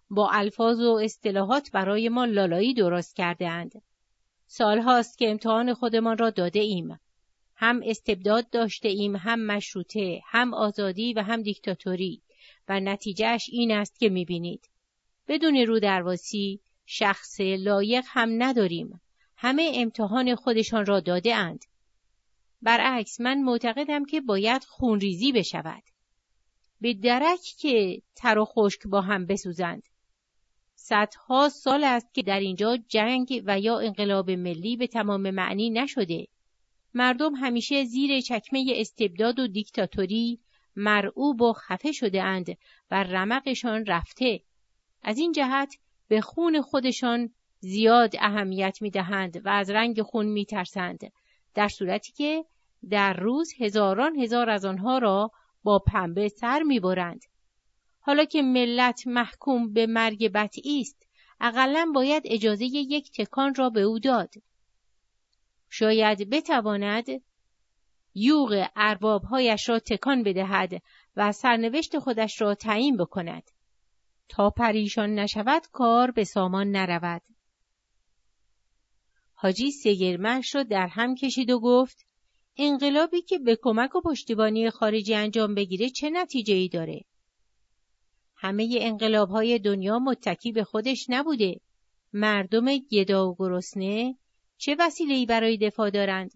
با 0.09 0.29
الفاظ 0.31 0.79
و 0.79 0.99
اصطلاحات 1.03 1.71
برای 1.71 2.09
ما 2.09 2.25
لالایی 2.25 2.73
درست 2.73 3.15
کرده 3.15 3.49
اند. 3.49 3.81
سالهاست 4.47 5.17
که 5.17 5.29
امتحان 5.29 5.73
خودمان 5.73 6.17
را 6.17 6.29
داده 6.29 6.59
ایم. 6.59 6.99
هم 7.55 7.81
استبداد 7.83 8.49
داشته 8.49 8.89
ایم 8.89 9.15
هم 9.15 9.45
مشروطه 9.45 10.21
هم 10.25 10.53
آزادی 10.53 11.13
و 11.13 11.19
هم 11.19 11.41
دیکتاتوری 11.41 12.21
و 12.69 12.79
نتیجهش 12.79 13.49
این 13.51 13.71
است 13.71 13.99
که 13.99 14.09
می‌بینید. 14.09 14.69
بدون 15.27 15.57
رو 15.57 15.79
درواسی 15.79 16.59
شخص 16.85 17.41
لایق 17.41 18.03
هم 18.07 18.43
نداریم. 18.43 19.01
همه 19.37 19.71
امتحان 19.75 20.35
خودشان 20.35 20.85
را 20.85 20.99
داده 20.99 21.35
اند. 21.35 21.65
برعکس 22.63 23.21
من 23.21 23.41
معتقدم 23.41 24.05
که 24.05 24.21
باید 24.21 24.63
خونریزی 24.63 25.31
بشود. 25.31 25.83
به 26.81 26.93
درک 26.93 27.39
که 27.59 28.01
تر 28.15 28.37
و 28.37 28.45
خشک 28.45 28.87
با 28.87 29.01
هم 29.01 29.25
بسوزند. 29.25 29.83
صدها 30.75 31.49
سال 31.49 31.83
است 31.83 32.13
که 32.13 32.21
در 32.21 32.39
اینجا 32.39 32.77
جنگ 32.87 33.43
و 33.45 33.59
یا 33.59 33.79
انقلاب 33.79 34.31
ملی 34.31 34.77
به 34.77 34.87
تمام 34.87 35.31
معنی 35.31 35.69
نشده. 35.69 36.27
مردم 36.93 37.35
همیشه 37.35 37.83
زیر 37.83 38.21
چکمه 38.21 38.65
استبداد 38.75 39.39
و 39.39 39.47
دیکتاتوری 39.47 40.39
مرعوب 40.75 41.41
و 41.41 41.53
خفه 41.53 41.91
شده 41.91 42.23
اند 42.23 42.47
و 42.91 43.03
رمقشان 43.03 43.85
رفته. 43.85 44.39
از 45.01 45.17
این 45.17 45.31
جهت 45.31 45.75
به 46.07 46.21
خون 46.21 46.61
خودشان 46.61 47.29
زیاد 47.59 48.15
اهمیت 48.19 48.77
می 48.81 48.89
دهند 48.89 49.45
و 49.45 49.49
از 49.49 49.69
رنگ 49.69 50.01
خون 50.01 50.25
می 50.25 50.45
ترسند. 50.45 50.99
در 51.53 51.67
صورتی 51.67 52.11
که 52.11 52.45
در 52.89 53.13
روز 53.13 53.53
هزاران 53.59 54.19
هزار 54.19 54.49
از 54.49 54.65
آنها 54.65 54.97
را 54.97 55.31
با 55.63 55.79
پنبه 55.79 56.27
سر 56.27 56.63
می 56.63 56.79
برند. 56.79 57.21
حالا 57.99 58.25
که 58.25 58.41
ملت 58.41 59.07
محکوم 59.07 59.73
به 59.73 59.87
مرگ 59.87 60.31
بطعی 60.31 60.81
است 60.81 61.07
اقلا 61.39 61.91
باید 61.95 62.23
اجازه 62.25 62.65
یک 62.65 63.11
تکان 63.11 63.55
را 63.55 63.69
به 63.69 63.81
او 63.81 63.99
داد. 63.99 64.33
شاید 65.69 66.29
بتواند 66.29 67.05
یوغ 68.15 68.67
اربابهایش 68.75 69.69
را 69.69 69.79
تکان 69.79 70.23
بدهد 70.23 70.81
و 71.15 71.31
سرنوشت 71.31 71.99
خودش 71.99 72.41
را 72.41 72.55
تعیین 72.55 72.97
بکند. 72.97 73.43
تا 74.29 74.49
پریشان 74.49 75.19
نشود 75.19 75.61
کار 75.71 76.11
به 76.11 76.23
سامان 76.23 76.71
نرود. 76.71 77.21
حاجی 79.33 79.71
سگرمش 79.71 80.55
را 80.55 80.63
در 80.63 80.87
هم 80.87 81.15
کشید 81.15 81.49
و 81.49 81.59
گفت 81.59 82.05
انقلابی 82.57 83.21
که 83.21 83.39
به 83.39 83.55
کمک 83.61 83.95
و 83.95 84.01
پشتیبانی 84.01 84.69
خارجی 84.69 85.15
انجام 85.15 85.55
بگیره 85.55 85.89
چه 85.89 86.09
نتیجه 86.09 86.53
ای 86.53 86.67
داره؟ 86.67 87.05
همه 88.35 88.77
انقلاب 88.81 89.29
های 89.29 89.59
دنیا 89.59 89.99
متکی 89.99 90.51
به 90.51 90.63
خودش 90.63 91.05
نبوده. 91.09 91.59
مردم 92.13 92.77
گدا 92.77 93.29
و 93.29 93.35
گرسنه 93.39 94.15
چه 94.57 94.75
وسیله 94.79 95.25
برای 95.25 95.57
دفاع 95.57 95.89
دارند؟ 95.89 96.31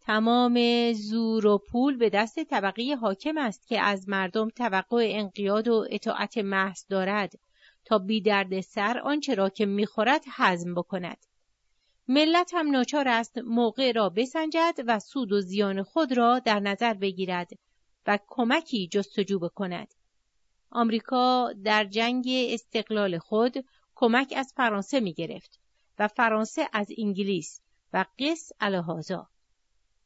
تمام 0.00 0.58
زور 0.92 1.46
و 1.46 1.58
پول 1.58 1.96
به 1.96 2.10
دست 2.10 2.44
طبقه 2.44 2.96
حاکم 3.00 3.38
است 3.38 3.66
که 3.66 3.80
از 3.80 4.08
مردم 4.08 4.48
توقع 4.48 5.08
انقیاد 5.14 5.68
و 5.68 5.86
اطاعت 5.90 6.38
محض 6.38 6.84
دارد 6.88 7.32
تا 7.84 7.98
بی 7.98 8.20
درد 8.20 8.60
سر 8.60 8.98
آنچه 8.98 9.34
را 9.34 9.48
که 9.48 9.66
می‌خورد 9.66 10.24
حزم 10.36 10.74
بکند. 10.74 11.26
ملت 12.08 12.50
هم 12.54 12.70
ناچار 12.70 13.08
است 13.08 13.38
موقع 13.38 13.92
را 13.92 14.08
بسنجد 14.08 14.74
و 14.86 14.98
سود 14.98 15.32
و 15.32 15.40
زیان 15.40 15.82
خود 15.82 16.16
را 16.16 16.38
در 16.38 16.60
نظر 16.60 16.94
بگیرد 16.94 17.50
و 18.06 18.18
کمکی 18.26 18.88
جستجو 18.88 19.38
بکند. 19.38 19.94
آمریکا 20.70 21.52
در 21.64 21.84
جنگ 21.84 22.24
استقلال 22.28 23.18
خود 23.18 23.64
کمک 23.94 24.34
از 24.36 24.52
فرانسه 24.56 25.00
می 25.00 25.12
گرفت 25.12 25.60
و 25.98 26.08
فرانسه 26.08 26.68
از 26.72 26.88
انگلیس 26.98 27.60
و 27.92 28.04
قص 28.18 28.52
الهازا. 28.60 29.28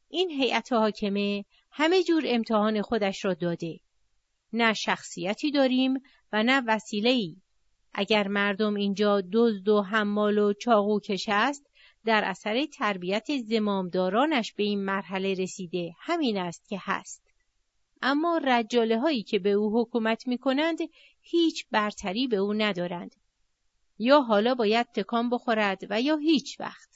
این 0.09 0.29
هیئت 0.29 0.73
حاکمه 0.73 1.45
همه 1.71 2.03
جور 2.03 2.23
امتحان 2.25 2.81
خودش 2.81 3.25
را 3.25 3.33
داده. 3.33 3.79
نه 4.53 4.73
شخصیتی 4.73 5.51
داریم 5.51 5.93
و 6.33 6.43
نه 6.43 6.63
وسیله‌ای. 6.67 7.37
اگر 7.93 8.27
مردم 8.27 8.75
اینجا 8.75 9.21
دزد 9.33 9.69
و 9.69 9.81
حمال 9.81 10.37
و 10.37 10.53
چاقو 10.53 10.99
کش 10.99 11.25
است 11.29 11.68
در 12.05 12.23
اثر 12.25 12.65
تربیت 12.65 13.37
زمامدارانش 13.37 14.53
به 14.53 14.63
این 14.63 14.85
مرحله 14.85 15.33
رسیده 15.33 15.95
همین 15.99 16.37
است 16.37 16.69
که 16.69 16.77
هست. 16.81 17.23
اما 18.01 18.37
رجاله 18.43 18.99
هایی 18.99 19.23
که 19.23 19.39
به 19.39 19.51
او 19.51 19.81
حکومت 19.81 20.27
می 20.27 20.37
کنند 20.37 20.77
هیچ 21.21 21.65
برتری 21.71 22.27
به 22.27 22.37
او 22.37 22.53
ندارند. 22.53 23.15
یا 23.97 24.21
حالا 24.21 24.55
باید 24.55 24.87
تکان 24.87 25.29
بخورد 25.29 25.81
و 25.89 26.01
یا 26.01 26.17
هیچ 26.17 26.59
وقت. 26.59 26.89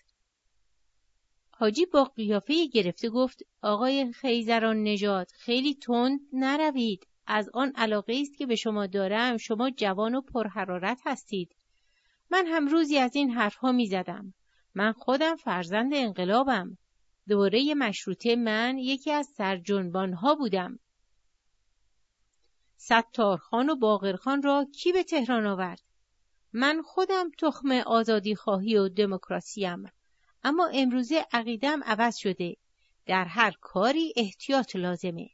حاجی 1.52 1.86
با 1.86 2.04
قیافه 2.04 2.68
گرفته 2.68 3.10
گفت 3.10 3.44
آقای 3.62 4.12
خیزران 4.12 4.84
نژاد 4.84 5.32
خیلی 5.32 5.76
تند 5.76 6.20
نروید 6.34 7.08
از 7.28 7.50
آن 7.54 7.72
علاقه 7.76 8.20
است 8.22 8.38
که 8.38 8.46
به 8.46 8.56
شما 8.56 8.88
دارم 8.88 9.38
شما 9.38 9.70
جوان 9.70 10.16
و 10.16 10.22
پرحرارت 10.22 11.02
هستید 11.06 11.56
من 12.30 12.48
هم 12.48 12.68
روزی 12.68 12.98
از 12.98 13.16
این 13.16 13.32
حرفها 13.32 13.72
می 13.72 13.88
زدم 13.88 14.34
من 14.75 14.92
خودم 14.92 15.36
فرزند 15.36 15.94
انقلابم. 15.94 16.77
دوره 17.27 17.74
مشروطه 17.74 18.36
من 18.36 18.77
یکی 18.77 19.12
از 19.12 19.27
سرجنبانها 19.27 20.36
بودم. 20.36 20.80
ستارخان 22.77 23.70
و 23.70 23.75
باقرخان 23.75 24.42
را 24.44 24.68
کی 24.75 24.92
به 24.92 25.03
تهران 25.03 25.46
آورد؟ 25.46 25.82
من 26.53 26.82
خودم 26.82 27.32
تخم 27.39 27.72
آزادی 27.72 28.36
خواهی 28.36 28.77
و 28.77 28.89
دموکراسیم. 28.89 29.84
اما 30.44 30.68
امروزه 30.74 31.25
عقیدم 31.32 31.84
عوض 31.84 32.18
شده. 32.18 32.56
در 33.06 33.25
هر 33.25 33.53
کاری 33.62 34.13
احتیاط 34.15 34.75
لازمه. 34.75 35.30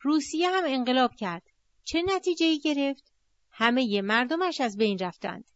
روسیه 0.00 0.50
هم 0.50 0.64
انقلاب 0.66 1.14
کرد. 1.14 1.42
چه 1.84 2.02
نتیجه 2.06 2.46
ای 2.46 2.60
گرفت؟ 2.60 3.12
همه 3.50 4.02
مردمش 4.02 4.60
از 4.60 4.76
بین 4.76 4.98
رفتند. 4.98 5.50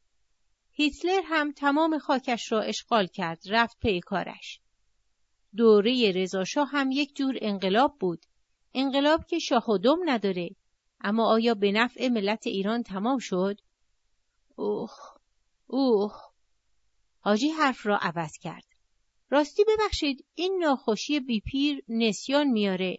هیتلر 0.80 1.22
هم 1.24 1.52
تمام 1.52 1.98
خاکش 1.98 2.52
را 2.52 2.60
اشغال 2.60 3.06
کرد 3.06 3.42
رفت 3.46 3.78
پی 3.80 4.00
کارش. 4.00 4.60
دوره 5.56 6.12
رضاشاه 6.12 6.68
هم 6.68 6.90
یک 6.90 7.16
جور 7.16 7.38
انقلاب 7.40 7.96
بود. 8.00 8.26
انقلاب 8.74 9.26
که 9.26 9.38
شاه 9.38 9.70
و 9.70 9.78
دم 9.78 9.96
نداره 10.04 10.50
اما 11.00 11.32
آیا 11.32 11.54
به 11.54 11.72
نفع 11.72 12.08
ملت 12.08 12.46
ایران 12.46 12.82
تمام 12.82 13.18
شد؟ 13.20 13.60
اوه 14.56 14.90
اوه 15.66 16.12
حاجی 17.20 17.48
حرف 17.48 17.86
را 17.86 17.98
عوض 18.02 18.32
کرد. 18.40 18.64
راستی 19.30 19.64
ببخشید 19.64 20.26
این 20.34 20.58
ناخوشی 20.62 21.20
بیپیر 21.20 21.84
نسیان 21.88 22.46
میاره. 22.46 22.98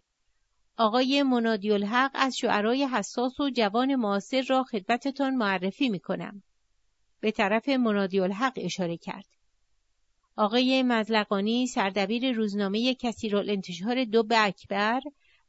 آقای 0.78 1.24
منادی 1.24 1.72
الحق 1.72 2.12
از 2.14 2.38
شعرای 2.38 2.88
حساس 2.88 3.40
و 3.40 3.50
جوان 3.50 3.96
معاصر 3.96 4.42
را 4.50 4.64
خدمتتان 4.64 5.36
معرفی 5.36 5.90
می‌کنم. 5.90 6.44
به 7.20 7.32
طرف 7.32 7.70
منادی 7.70 8.20
الحق 8.20 8.54
اشاره 8.56 8.98
کرد 8.98 9.26
آقای 10.40 10.84
مزلقانی 10.84 11.68
سردبیر 11.68 12.32
روزنامه 12.32 12.96
کثیرالانتشار 12.96 14.04
دو 14.04 14.24
به 14.24 14.46
اکبر 14.46 15.02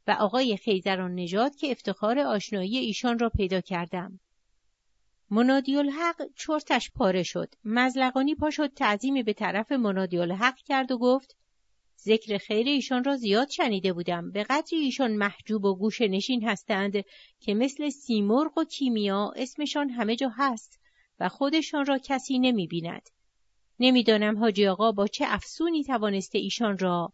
و 0.07 0.11
آقای 0.11 0.57
خیزران 0.57 1.15
نژاد 1.15 1.57
که 1.57 1.71
افتخار 1.71 2.19
آشنایی 2.19 2.79
ایشان 2.79 3.19
را 3.19 3.29
پیدا 3.29 3.61
کردم. 3.61 4.21
منادی 5.31 5.77
الحق 5.77 6.23
چرتش 6.37 6.91
پاره 6.91 7.23
شد. 7.23 7.55
مزلقانی 7.65 8.35
پا 8.35 8.51
شد 8.51 8.75
تعظیمی 8.75 9.23
به 9.23 9.33
طرف 9.33 9.73
منادی 9.73 10.19
الحق 10.19 10.57
کرد 10.57 10.93
و 10.93 10.99
گفت 10.99 11.37
ذکر 11.99 12.39
خیر 12.39 12.67
ایشان 12.67 13.05
را 13.05 13.17
زیاد 13.17 13.49
شنیده 13.49 13.93
بودم. 13.93 14.31
به 14.31 14.45
قدری 14.45 14.79
ایشان 14.79 15.13
محجوب 15.13 15.65
و 15.65 15.77
گوش 15.77 16.01
نشین 16.01 16.49
هستند 16.49 17.05
که 17.41 17.55
مثل 17.55 17.89
سیمرغ 17.89 18.59
و 18.59 18.65
کیمیا 18.65 19.33
اسمشان 19.37 19.91
همه 19.91 20.17
جا 20.17 20.33
هست 20.37 20.80
و 21.21 21.29
خودشان 21.29 21.87
را 21.87 21.99
کسی 21.99 22.39
نمی 22.39 22.67
بیند. 22.67 23.11
نمی‌دانم 23.81 24.39
حاجی 24.39 24.67
آقا 24.67 24.93
با 24.93 25.07
چه 25.07 25.25
افسونی 25.29 25.85
توانسته 25.85 26.39
ایشان 26.39 26.79
را 26.79 27.13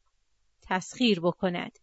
تسخیر 0.62 1.20
بکند. 1.20 1.78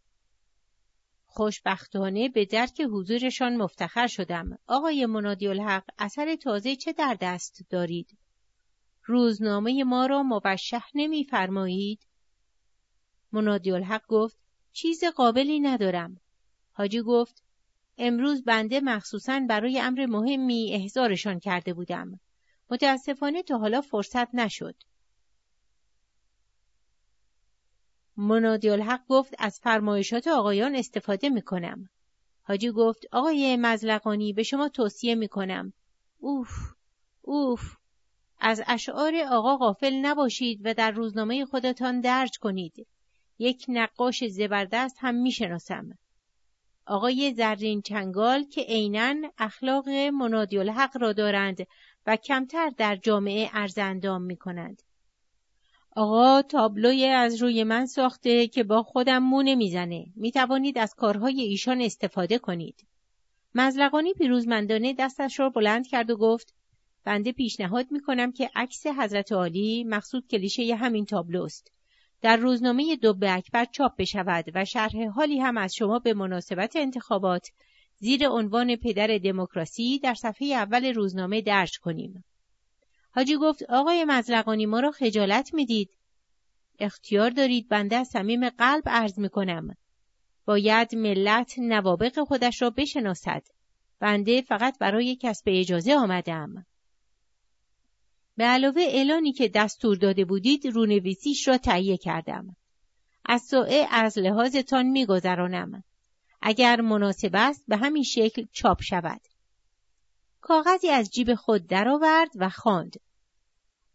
خوشبختانه 1.25 2.29
به 2.29 2.45
درک 2.45 2.81
حضورشان 2.81 3.57
مفتخر 3.57 4.07
شدم. 4.07 4.57
آقای 4.67 5.05
منادی 5.05 5.47
الحق 5.47 5.83
اثر 5.97 6.35
تازه 6.35 6.75
چه 6.75 6.93
در 6.93 7.17
دست 7.21 7.65
دارید؟ 7.69 8.17
روزنامه 9.05 9.83
ما 9.83 10.05
را 10.05 10.23
موشح 10.23 10.83
نمیفرمایید؟ 10.95 12.07
منادی 13.31 13.71
الحق 13.71 14.07
گفت 14.07 14.37
چیز 14.73 15.03
قابلی 15.03 15.59
ندارم. 15.59 16.21
حاجی 16.71 17.01
گفت 17.01 17.42
امروز 17.97 18.43
بنده 18.43 18.79
مخصوصا 18.79 19.39
برای 19.49 19.79
امر 19.79 20.05
مهمی 20.05 20.73
احضارشان 20.73 21.39
کرده 21.39 21.73
بودم. 21.73 22.19
متاسفانه 22.69 23.43
تا 23.43 23.57
حالا 23.57 23.81
فرصت 23.81 24.35
نشد. 24.35 24.75
منادی 28.17 28.69
الحق 28.69 29.01
گفت 29.09 29.33
از 29.39 29.59
فرمایشات 29.63 30.27
آقایان 30.27 30.75
استفاده 30.75 31.29
می 31.29 31.41
کنم. 31.41 31.89
حاجی 32.43 32.71
گفت 32.71 33.05
آقای 33.11 33.57
مزلقانی 33.57 34.33
به 34.33 34.43
شما 34.43 34.69
توصیه 34.69 35.15
می 35.15 35.27
کنم. 35.27 35.73
اوف 36.19 36.73
اوف 37.21 37.77
از 38.39 38.61
اشعار 38.67 39.13
آقا 39.31 39.57
غافل 39.57 39.93
نباشید 39.93 40.61
و 40.63 40.73
در 40.73 40.91
روزنامه 40.91 41.45
خودتان 41.45 42.01
درج 42.01 42.37
کنید. 42.39 42.87
یک 43.39 43.65
نقاش 43.67 44.23
زبردست 44.27 44.95
هم 44.99 45.15
می 45.15 45.31
شناسم. 45.31 45.97
آقای 46.85 47.33
زرین 47.33 47.81
چنگال 47.81 48.43
که 48.43 48.61
عینا 48.61 49.15
اخلاق 49.37 49.89
منادی 49.89 50.57
الحق 50.57 50.97
را 50.97 51.13
دارند 51.13 51.67
و 52.07 52.15
کمتر 52.15 52.69
در 52.77 52.95
جامعه 52.95 53.49
ارزندام 53.53 54.21
می 54.21 54.37
کنند. 54.37 54.81
آقا 55.95 56.41
تابلوی 56.41 57.05
از 57.05 57.41
روی 57.41 57.63
من 57.63 57.85
ساخته 57.85 58.47
که 58.47 58.63
با 58.63 58.83
خودم 58.83 59.23
مو 59.23 59.41
نمی‌زنه. 59.41 60.05
می 60.15 60.31
توانید 60.31 60.77
از 60.77 60.93
کارهای 60.93 61.41
ایشان 61.41 61.81
استفاده 61.81 62.39
کنید. 62.39 62.87
مزلقانی 63.55 64.13
پیروزمندانه 64.13 64.93
دستش 64.93 65.39
را 65.39 65.49
بلند 65.49 65.87
کرد 65.87 66.09
و 66.09 66.17
گفت 66.17 66.53
بنده 67.03 67.31
پیشنهاد 67.31 67.91
می 67.91 67.99
کنم 67.99 68.31
که 68.31 68.49
عکس 68.55 68.87
حضرت 68.87 69.31
عالی 69.31 69.83
مقصود 69.83 70.27
کلیشه 70.27 70.75
همین 70.75 71.05
تابلوست. 71.05 71.72
در 72.23 72.37
روزنامه 72.37 72.95
دوبه 72.95 73.33
اکبر 73.33 73.65
چاپ 73.65 73.91
بشود 73.97 74.45
و 74.55 74.65
شرح 74.65 75.07
حالی 75.07 75.39
هم 75.39 75.57
از 75.57 75.75
شما 75.75 75.99
به 75.99 76.13
مناسبت 76.13 76.75
انتخابات 76.75 77.47
زیر 77.97 78.29
عنوان 78.29 78.75
پدر 78.75 79.17
دموکراسی 79.17 79.99
در 79.99 80.13
صفحه 80.13 80.47
اول 80.47 80.93
روزنامه 80.93 81.41
درج 81.41 81.79
کنیم. 81.79 82.23
حاجی 83.11 83.37
گفت 83.37 83.63
آقای 83.69 84.05
مزرقانی 84.05 84.65
ما 84.65 84.79
را 84.79 84.91
خجالت 84.91 85.53
می‌دید. 85.53 85.89
اختیار 86.79 87.29
دارید 87.29 87.69
بنده 87.69 87.95
از 87.95 88.07
صمیم 88.07 88.49
قلب 88.49 88.83
عرض 88.85 89.19
می 89.19 89.29
کنم. 89.29 89.75
باید 90.45 90.95
ملت 90.95 91.53
نوابق 91.57 92.19
خودش 92.19 92.61
را 92.61 92.69
بشناسد. 92.69 93.43
بنده 93.99 94.41
فقط 94.41 94.79
برای 94.79 95.17
کسب 95.21 95.43
اجازه 95.47 95.95
آمدم. 95.95 96.65
به 98.37 98.43
علاوه 98.43 98.81
اعلانی 98.81 99.33
که 99.33 99.47
دستور 99.47 99.97
داده 99.97 100.25
بودید 100.25 100.67
رونویسیش 100.67 101.47
را 101.47 101.57
تهیه 101.57 101.97
کردم. 101.97 102.55
از 103.25 103.41
سوء 103.41 103.85
از 103.91 104.17
لحاظتان 104.17 104.85
میگذرانم. 104.85 105.83
اگر 106.41 106.81
مناسب 106.81 107.31
است 107.33 107.63
به 107.67 107.77
همین 107.77 108.03
شکل 108.03 108.45
چاپ 108.51 108.81
شود. 108.81 109.21
کاغذی 110.41 110.89
از 110.89 111.09
جیب 111.09 111.35
خود 111.35 111.67
درآورد 111.67 112.29
و 112.35 112.49
خواند. 112.49 112.95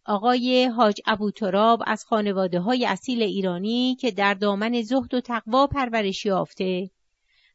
آقای 0.05 0.65
حاج 0.67 1.01
ابو 1.07 1.31
تراب 1.31 1.83
از 1.87 2.05
خانواده 2.05 2.61
های 2.61 2.87
اصیل 2.87 3.23
ایرانی 3.23 3.97
که 4.01 4.11
در 4.11 4.35
دامن 4.35 4.83
زهد 4.83 5.15
و 5.15 5.21
تقوا 5.21 5.67
پرورش 5.67 6.27
یافته 6.27 6.91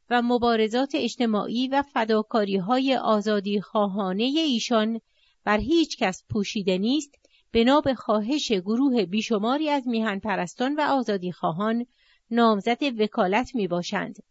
و 0.09 0.21
مبارزات 0.21 0.91
اجتماعی 0.95 1.67
و 1.67 1.81
فداکاری 1.81 2.57
های 2.57 2.95
آزادی 2.95 3.61
خواهانه 3.61 4.23
ایشان 4.23 4.99
بر 5.43 5.57
هیچ 5.57 5.97
کس 5.97 6.23
پوشیده 6.29 6.77
نیست 6.77 7.15
بنا 7.53 7.81
به 7.81 7.95
خواهش 7.95 8.51
گروه 8.51 9.05
بیشماری 9.05 9.69
از 9.69 9.87
میهن 9.87 10.19
پرستان 10.19 10.75
و 10.75 10.81
آزادی 10.81 11.31
خواهان 11.31 11.85
نامزد 12.31 13.01
وکالت 13.01 13.55
می 13.55 13.67
باشند 13.67 14.23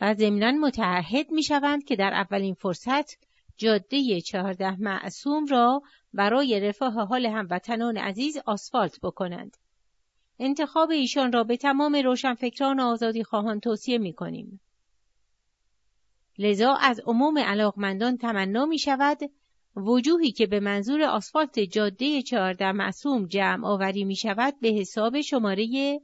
و 0.00 0.14
ضمنا 0.14 0.50
متعهد 0.50 1.30
می 1.30 1.42
شوند 1.42 1.84
که 1.84 1.96
در 1.96 2.14
اولین 2.14 2.54
فرصت 2.54 3.18
جاده 3.56 4.20
چهارده 4.20 4.80
معصوم 4.80 5.46
را 5.46 5.82
برای 6.12 6.60
رفاه 6.60 6.92
حال 6.92 7.26
هموطنان 7.26 7.96
عزیز 7.96 8.38
آسفالت 8.46 9.00
بکنند. 9.02 9.56
انتخاب 10.38 10.90
ایشان 10.90 11.32
را 11.32 11.44
به 11.44 11.56
تمام 11.56 11.96
روشنفکران 11.96 12.80
آزادی 12.80 13.24
خواهان 13.24 13.60
توصیه 13.60 13.98
می 13.98 14.12
کنیم. 14.12 14.60
لذا 16.38 16.74
از 16.74 17.00
عموم 17.06 17.38
علاقمندان 17.38 18.16
تمنا 18.16 18.66
می 18.66 18.78
شود 18.78 19.18
وجوهی 19.76 20.32
که 20.32 20.46
به 20.46 20.60
منظور 20.60 21.02
آسفالت 21.02 21.60
جاده 21.60 22.22
چهارده 22.22 22.72
معصوم 22.72 23.26
جمع 23.26 23.66
آوری 23.66 24.04
می 24.04 24.16
شود 24.16 24.60
به 24.60 24.68
حساب 24.68 25.20
شماره 25.20 26.00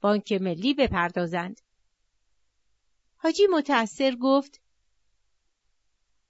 بانک 0.00 0.32
ملی 0.32 0.74
بپردازند. 0.74 1.60
حاجی 3.16 3.46
متأثر 3.46 4.16
گفت 4.20 4.60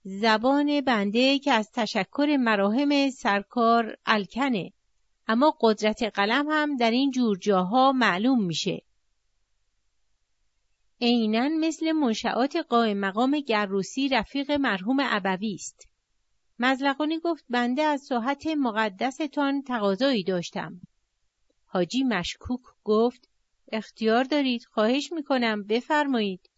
زبان 0.05 0.81
بنده 0.81 1.39
که 1.39 1.53
از 1.53 1.71
تشکر 1.73 2.37
مراهم 2.41 3.11
سرکار 3.11 3.97
الکنه 4.07 4.73
اما 5.27 5.57
قدرت 5.61 6.03
قلم 6.03 6.47
هم 6.51 6.77
در 6.77 6.91
این 6.91 7.11
جور 7.11 7.39
جاها 7.39 7.93
معلوم 7.93 8.45
میشه. 8.45 8.83
عینا 11.01 11.49
مثل 11.49 11.93
منشعات 11.93 12.57
قائم 12.57 12.99
مقام 12.99 13.41
گروسی 13.41 14.09
رفیق 14.09 14.51
مرحوم 14.51 14.97
ابوی 15.01 15.55
است. 15.55 15.92
مزلقانی 16.59 17.19
گفت 17.19 17.45
بنده 17.51 17.83
از 17.83 18.01
ساحت 18.01 18.47
مقدستان 18.47 19.63
تقاضایی 19.63 20.25
داشتم. 20.25 20.81
حاجی 21.67 22.03
مشکوک 22.03 22.61
گفت 22.85 23.29
اختیار 23.73 24.25
دارید 24.25 24.65
خواهش 24.65 25.13
می‌کنم 25.13 25.63
بفرمایید. 25.67 26.51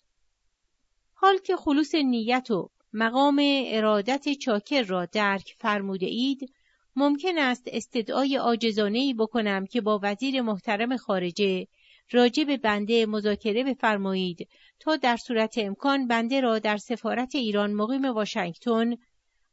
حال 1.14 1.38
که 1.38 1.57
خلوص 1.57 1.94
نیت 1.94 2.50
و 2.50 2.70
مقام 2.92 3.40
ارادت 3.66 4.33
چاکر 4.33 4.83
را 4.83 5.07
درک 5.07 5.54
فرموده 5.59 6.07
اید 6.07 6.52
ممکن 6.96 7.38
است 7.38 7.64
استدعای 7.66 8.38
آجزانه 8.38 8.98
ای 8.98 9.14
بکنم 9.14 9.66
که 9.66 9.80
با 9.80 10.00
وزیر 10.02 10.42
محترم 10.42 10.96
خارجه 10.96 11.66
راجع 12.11 12.44
به 12.44 12.57
بنده 12.57 13.07
مذاکره 13.07 13.64
بفرمایید 13.64 14.48
تا 14.80 14.96
در 14.96 15.16
صورت 15.16 15.59
امکان 15.59 16.07
بنده 16.07 16.40
را 16.40 16.59
در 16.59 16.76
سفارت 16.76 17.35
ایران 17.35 17.72
مقیم 17.72 18.04
واشنگتن 18.04 18.94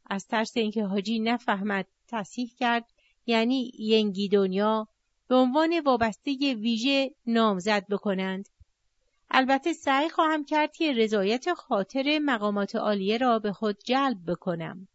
از 0.06 0.26
ترس 0.26 0.56
اینکه 0.56 0.84
حاجی 0.84 1.20
نفهمد 1.20 1.86
تصحیح 2.08 2.50
کرد 2.58 2.84
یعنی 3.26 3.72
ینگی 3.78 4.28
دنیا 4.28 4.88
به 5.28 5.34
عنوان 5.34 5.80
وابسته 5.80 6.54
ویژه 6.54 7.14
نامزد 7.26 7.86
بکنند. 7.90 8.48
البته 9.30 9.72
سعی 9.72 10.08
خواهم 10.08 10.44
کرد 10.44 10.76
که 10.76 10.92
رضایت 10.92 11.54
خاطر 11.54 12.18
مقامات 12.22 12.76
عالیه 12.76 13.18
را 13.18 13.38
به 13.38 13.52
خود 13.52 13.78
جلب 13.84 14.30
بکنم. 14.30 14.88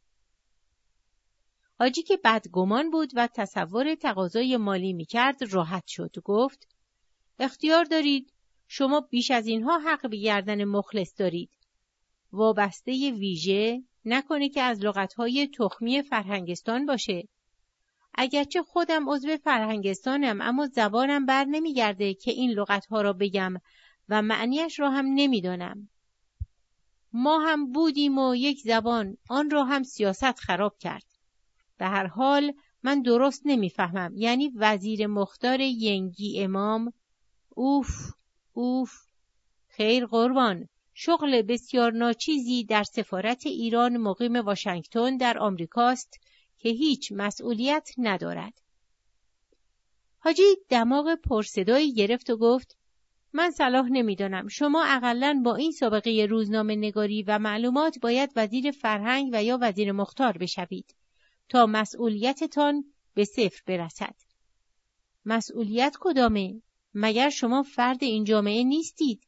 حاجی 1.79 2.03
که 2.03 2.19
بدگمان 2.23 2.91
بود 2.91 3.11
و 3.15 3.27
تصور 3.35 3.95
تقاضای 3.95 4.57
مالی 4.57 4.93
می‌کرد 4.93 5.53
راحت 5.53 5.83
شد 5.87 6.15
گفت 6.23 6.67
اختیار 7.39 7.83
دارید 7.83 8.33
شما 8.67 9.01
بیش 9.01 9.31
از 9.31 9.47
اینها 9.47 9.79
حق 9.79 10.09
به 10.09 10.17
گردن 10.17 10.63
مخلص 10.63 11.13
دارید. 11.19 11.49
وابسته 12.31 12.91
ویژه 13.11 13.83
نکنه 14.07 14.49
که 14.49 14.61
از 14.61 14.85
لغتهای 14.85 15.47
تخمی 15.47 16.01
فرهنگستان 16.01 16.85
باشه. 16.85 17.27
اگرچه 18.15 18.63
خودم 18.63 19.09
عضو 19.09 19.37
فرهنگستانم 19.37 20.41
اما 20.41 20.67
زبانم 20.67 21.25
بر 21.25 21.43
نمیگرده 21.43 22.13
که 22.13 22.31
این 22.31 22.51
لغتها 22.51 23.01
را 23.01 23.13
بگم 23.13 23.53
و 24.09 24.21
معنیش 24.21 24.79
را 24.79 24.89
هم 24.89 25.05
نمی‌دانم. 25.05 25.89
ما 27.13 27.39
هم 27.39 27.71
بودیم 27.71 28.17
و 28.17 28.35
یک 28.35 28.61
زبان 28.61 29.17
آن 29.29 29.49
را 29.49 29.63
هم 29.63 29.83
سیاست 29.83 30.39
خراب 30.39 30.77
کرد. 30.77 31.05
به 31.77 31.85
هر 31.85 32.07
حال 32.07 32.53
من 32.83 33.01
درست 33.01 33.41
نمی‌فهمم 33.45 34.13
یعنی 34.15 34.51
وزیر 34.55 35.07
مختار 35.07 35.61
ینگی 35.61 36.43
امام 36.43 36.93
اوف 37.49 38.11
اوف 38.53 38.91
خیر 39.67 40.05
قربان 40.05 40.67
شغل 40.99 41.41
بسیار 41.41 41.91
ناچیزی 41.91 42.63
در 42.63 42.83
سفارت 42.83 43.45
ایران 43.45 43.97
مقیم 43.97 44.35
واشنگتن 44.35 45.17
در 45.17 45.39
آمریکاست 45.39 46.19
که 46.57 46.69
هیچ 46.69 47.11
مسئولیت 47.11 47.89
ندارد. 47.97 48.61
حاجی 50.19 50.43
دماغ 50.69 51.15
پرصدایی 51.15 51.93
گرفت 51.93 52.29
و 52.29 52.37
گفت 52.37 52.77
من 53.33 53.51
صلاح 53.51 53.87
نمی‌دانم 53.91 54.47
شما 54.47 54.83
اقلا 54.85 55.41
با 55.45 55.55
این 55.55 55.71
سابقه 55.71 56.27
روزنامه 56.29 56.75
نگاری 56.75 57.23
و 57.23 57.39
معلومات 57.39 57.99
باید 58.01 58.31
وزیر 58.35 58.71
فرهنگ 58.71 59.29
و 59.33 59.43
یا 59.43 59.57
وزیر 59.61 59.91
مختار 59.91 60.37
بشوید 60.37 60.95
تا 61.49 61.65
مسئولیتتان 61.65 62.85
به 63.13 63.25
صفر 63.25 63.61
برسد. 63.65 64.15
مسئولیت 65.25 65.97
کدامه؟ 65.99 66.61
مگر 66.93 67.29
شما 67.29 67.63
فرد 67.63 68.03
این 68.03 68.23
جامعه 68.23 68.63
نیستید؟ 68.63 69.21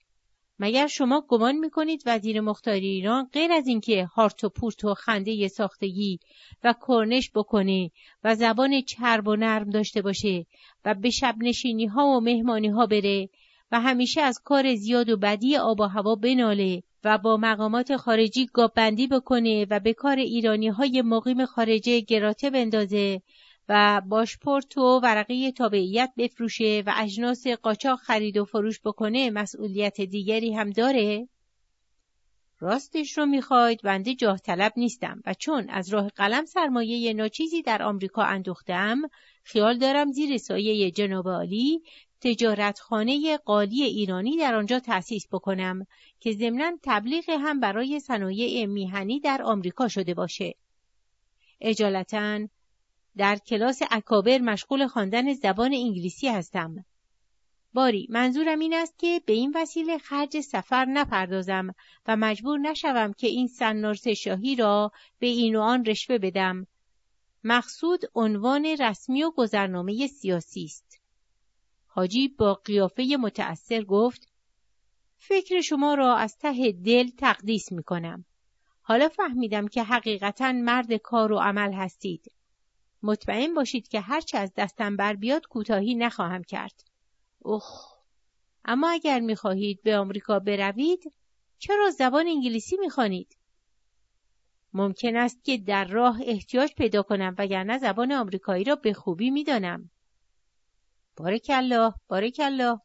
مگر 0.60 0.88
شما 0.88 1.26
گمان 1.28 1.56
می‌کنید 1.56 2.04
وزیر 2.06 2.42
مختار 2.42 2.74
ایران 2.74 3.30
غیر 3.34 3.52
از 3.52 3.68
اینکه 3.68 4.06
هارت 4.06 4.44
و 4.44 4.50
پورت 4.50 4.86
و 4.86 4.94
خنده 4.94 5.48
ساختگی 5.48 6.20
و 6.64 6.74
کرنش 6.88 7.32
بکنه 7.36 7.92
و 8.24 8.36
زبان 8.36 8.82
چرب 8.82 9.28
و 9.28 9.36
نرم 9.36 9.70
داشته 9.70 10.02
باشه 10.02 10.46
و 10.86 10.96
به 10.96 11.10
شب 11.10 11.36
ها 11.96 12.06
و 12.06 12.20
مهمانی 12.20 12.68
ها 12.68 12.86
بره 12.86 13.30
و 13.72 13.82
همیشه 13.82 14.22
از 14.22 14.42
کار 14.44 14.76
زیاد 14.76 15.10
و 15.10 15.18
بدی 15.18 15.58
آب 15.58 15.80
و 15.80 15.84
هوا 15.84 16.16
بناله 16.16 16.84
و 17.04 17.18
با 17.18 17.38
مقامات 17.38 17.98
خارجی 17.98 18.46
گابندی 18.54 19.08
بکنه 19.08 19.66
و 19.70 19.80
به 19.80 19.94
کار 19.94 20.18
ایرانی 20.18 20.68
های 20.68 21.02
مقیم 21.02 21.46
خارجه 21.46 22.00
گراته 22.00 22.50
بندازه 22.50 23.22
و 23.70 24.02
باشپورت 24.08 24.78
و 24.78 25.00
ورقه 25.04 25.52
تابعیت 25.52 26.12
بفروشه 26.18 26.84
و 26.86 26.94
اجناس 26.98 27.48
قاچاق 27.48 28.00
خرید 28.00 28.38
و 28.38 28.46
فروش 28.46 28.80
بکنه 28.82 29.30
مسئولیت 29.30 30.02
دیگری 30.02 30.54
هم 30.54 30.70
داره؟ 30.70 31.28
راستش 32.60 33.18
رو 33.18 33.26
می‌خواید 33.26 33.82
بنده 33.82 34.16
جاه 34.16 34.38
طلب 34.38 34.74
نیستم 34.78 35.22
و 35.26 35.34
چون 35.34 35.70
از 35.70 35.90
راه 35.90 36.10
قلم 36.10 36.46
سرمایه 36.46 37.14
ناچیزی 37.14 37.62
در 37.62 37.84
آمریکا 37.84 38.24
اندوختم 38.24 39.02
خیال 39.44 39.78
دارم 39.78 40.12
زیر 40.12 40.38
سایه 40.38 40.92
جناب 40.92 41.28
عالی 41.28 41.82
تجارتخانه 42.22 43.38
قالی 43.38 43.84
ایرانی 43.84 44.38
در 44.38 44.56
آنجا 44.56 44.80
تأسیس 44.80 45.28
بکنم 45.32 45.86
که 46.20 46.32
ضمنا 46.32 46.72
تبلیغ 46.84 47.30
هم 47.30 47.60
برای 47.60 48.00
صنایع 48.00 48.66
میهنی 48.66 49.20
در 49.20 49.42
آمریکا 49.44 49.88
شده 49.88 50.14
باشه. 50.14 50.56
اجالتا 51.62 52.48
در 53.20 53.36
کلاس 53.36 53.80
اکابر 53.92 54.38
مشغول 54.38 54.88
خواندن 54.88 55.34
زبان 55.34 55.74
انگلیسی 55.74 56.28
هستم. 56.28 56.86
باری 57.74 58.08
منظورم 58.10 58.60
این 58.60 58.74
است 58.74 59.00
که 59.00 59.22
به 59.26 59.34
این 59.34 59.54
وسیله 59.56 59.98
خرج 59.98 60.40
سفر 60.40 60.86
نپردازم 60.86 61.74
و 62.08 62.16
مجبور 62.16 62.60
نشوم 62.60 63.14
که 63.14 63.28
این 63.28 63.48
سنارس 63.48 64.08
شاهی 64.08 64.56
را 64.56 64.92
به 65.20 65.28
این 65.28 65.56
و 65.56 65.62
آن 65.62 65.86
رشوه 65.86 66.18
بدم. 66.18 66.68
مقصود 67.44 68.02
عنوان 68.16 68.66
رسمی 68.66 69.24
و 69.24 69.32
گذرنامه 69.32 70.08
سیاسی 70.08 70.64
است. 70.64 71.02
حاجی 71.88 72.28
با 72.28 72.54
قیافه 72.54 73.18
متأثر 73.20 73.84
گفت 73.84 74.28
فکر 75.18 75.62
شما 75.62 75.94
را 75.94 76.16
از 76.16 76.38
ته 76.38 76.72
دل 76.72 77.10
تقدیس 77.10 77.72
می 77.72 77.84
کنم. 77.84 78.26
حالا 78.82 79.10
فهمیدم 79.10 79.68
که 79.68 79.84
حقیقتا 79.84 80.52
مرد 80.52 80.94
کار 80.94 81.32
و 81.32 81.40
عمل 81.40 81.74
هستید. 81.74 82.39
مطمئن 83.04 83.54
باشید 83.54 83.88
که 83.88 84.00
هرچه 84.00 84.38
از 84.38 84.54
دستم 84.58 84.96
بر 84.96 85.16
بیاد 85.16 85.48
کوتاهی 85.48 85.96
نخواهم 85.96 86.44
کرد. 86.44 86.84
اوخ 87.40 87.96
اما 88.66 88.90
اگر 88.90 89.20
می‌خواهید 89.20 89.82
به 89.84 89.98
آمریکا 89.98 90.40
بروید 90.40 91.14
چرا 91.60 91.90
زبان 91.90 92.28
انگلیسی 92.28 92.78
می‌خوانید؟ 92.78 93.38
ممکن 94.74 95.16
است 95.16 95.44
که 95.44 95.58
در 95.58 95.86
راه 95.86 96.20
احتیاج 96.24 96.74
پیدا 96.74 97.04
کنم 97.04 97.36
وگرنه 97.38 97.78
زبان 97.78 98.12
آمریکایی 98.12 98.64
را 98.64 98.76
به 98.76 98.94
خوبی 98.94 99.30
می‌دانم. 99.32 99.90
بارک 101.18 101.52
الله 101.54 101.94
بارک 102.08 102.42
الله 102.44 102.80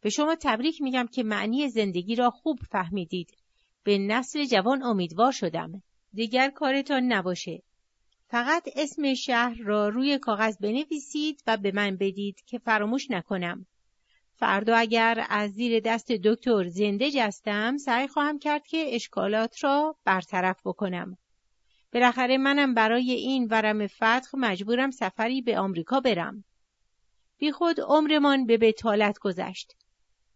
به 0.00 0.10
شما 0.10 0.36
تبریک 0.42 0.82
میگم 0.82 1.06
که 1.06 1.22
معنی 1.22 1.68
زندگی 1.68 2.14
را 2.14 2.30
خوب 2.30 2.58
فهمیدید. 2.70 3.36
به 3.84 3.98
نسل 3.98 4.44
جوان 4.44 4.82
امیدوار 4.82 5.32
شدم. 5.32 5.82
دیگر 6.12 6.50
کارتان 6.50 7.12
نباشه. 7.12 7.62
فقط 8.28 8.68
اسم 8.76 9.14
شهر 9.14 9.56
را 9.58 9.88
روی 9.88 10.18
کاغذ 10.18 10.56
بنویسید 10.56 11.42
و 11.46 11.56
به 11.56 11.72
من 11.72 11.96
بدید 11.96 12.42
که 12.46 12.58
فراموش 12.58 13.10
نکنم. 13.10 13.66
فردا 14.34 14.76
اگر 14.76 15.26
از 15.28 15.50
زیر 15.50 15.80
دست 15.80 16.12
دکتر 16.12 16.68
زنده 16.68 17.10
جستم 17.10 17.76
سعی 17.76 18.08
خواهم 18.08 18.38
کرد 18.38 18.66
که 18.66 18.84
اشکالات 18.94 19.64
را 19.64 19.96
برطرف 20.04 20.60
بکنم. 20.64 21.18
بالاخره 21.92 22.38
منم 22.38 22.74
برای 22.74 23.10
این 23.10 23.46
ورم 23.50 23.86
فتح 23.86 24.28
مجبورم 24.34 24.90
سفری 24.90 25.42
به 25.42 25.58
آمریکا 25.58 26.00
برم. 26.00 26.44
بی 27.38 27.52
خود 27.52 27.80
عمرمان 27.80 28.46
به 28.46 28.58
بتالت 28.58 29.18
گذشت. 29.18 29.72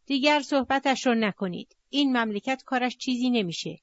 دیگر 0.07 0.40
صحبتش 0.40 1.07
را 1.07 1.14
نکنید. 1.14 1.76
این 1.88 2.16
مملکت 2.16 2.62
کارش 2.66 2.96
چیزی 2.96 3.31
نمیشه. 3.31 3.79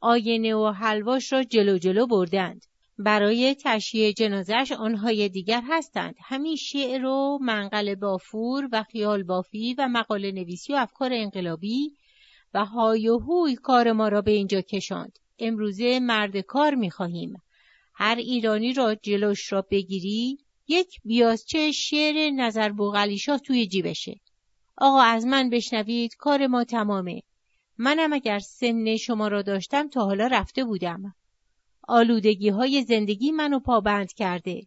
آینه 0.00 0.54
و 0.54 0.72
حلواش 0.72 1.32
را 1.32 1.42
جلو 1.42 1.78
جلو 1.78 2.06
بردند. 2.06 2.66
برای 3.02 3.56
تشییع 3.64 4.12
جنازش 4.12 4.72
آنهای 4.78 5.28
دیگر 5.28 5.62
هستند. 5.68 6.14
همین 6.24 6.56
شعر 6.56 7.04
و 7.04 7.38
منقل 7.42 7.94
بافور 7.94 8.68
و 8.72 8.82
خیال 8.82 9.22
بافی 9.22 9.74
و 9.78 9.88
مقاله 9.88 10.32
نویسی 10.32 10.72
و 10.72 10.76
افکار 10.76 11.10
انقلابی 11.12 11.96
و 12.54 12.64
های 12.64 13.08
و 13.08 13.18
هوی 13.18 13.54
کار 13.54 13.92
ما 13.92 14.08
را 14.08 14.22
به 14.22 14.30
اینجا 14.30 14.60
کشاند. 14.60 15.18
امروزه 15.38 16.00
مرد 16.00 16.40
کار 16.40 16.74
می‌خواهیم 16.74 17.42
هر 17.94 18.16
ایرانی 18.18 18.72
را 18.72 18.94
جلوش 18.94 19.52
را 19.52 19.62
بگیری 19.70 20.38
یک 20.68 21.00
بیازچه 21.04 21.72
شعر 21.72 22.30
نظر 22.30 22.68
بوغلیشا 22.68 23.38
توی 23.38 23.66
جیبشه. 23.66 24.20
آقا 24.76 25.00
از 25.00 25.26
من 25.26 25.50
بشنوید 25.50 26.16
کار 26.16 26.46
ما 26.46 26.64
تمامه. 26.64 27.22
منم 27.78 28.12
اگر 28.12 28.38
سن 28.38 28.96
شما 28.96 29.28
را 29.28 29.42
داشتم 29.42 29.88
تا 29.88 30.04
حالا 30.04 30.26
رفته 30.26 30.64
بودم. 30.64 31.14
آلودگی 31.90 32.48
های 32.48 32.82
زندگی 32.82 33.30
منو 33.30 33.58
پابند 33.60 34.12
کرده. 34.12 34.66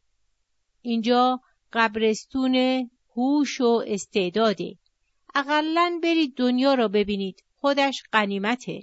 اینجا 0.82 1.40
قبرستون 1.74 2.90
هوش 3.16 3.62
و 3.62 3.84
استعداده. 3.88 4.78
اقلا 5.36 6.00
برید 6.04 6.36
دنیا 6.36 6.74
را 6.74 6.88
ببینید. 6.88 7.44
خودش 7.60 8.04
قنیمته. 8.12 8.82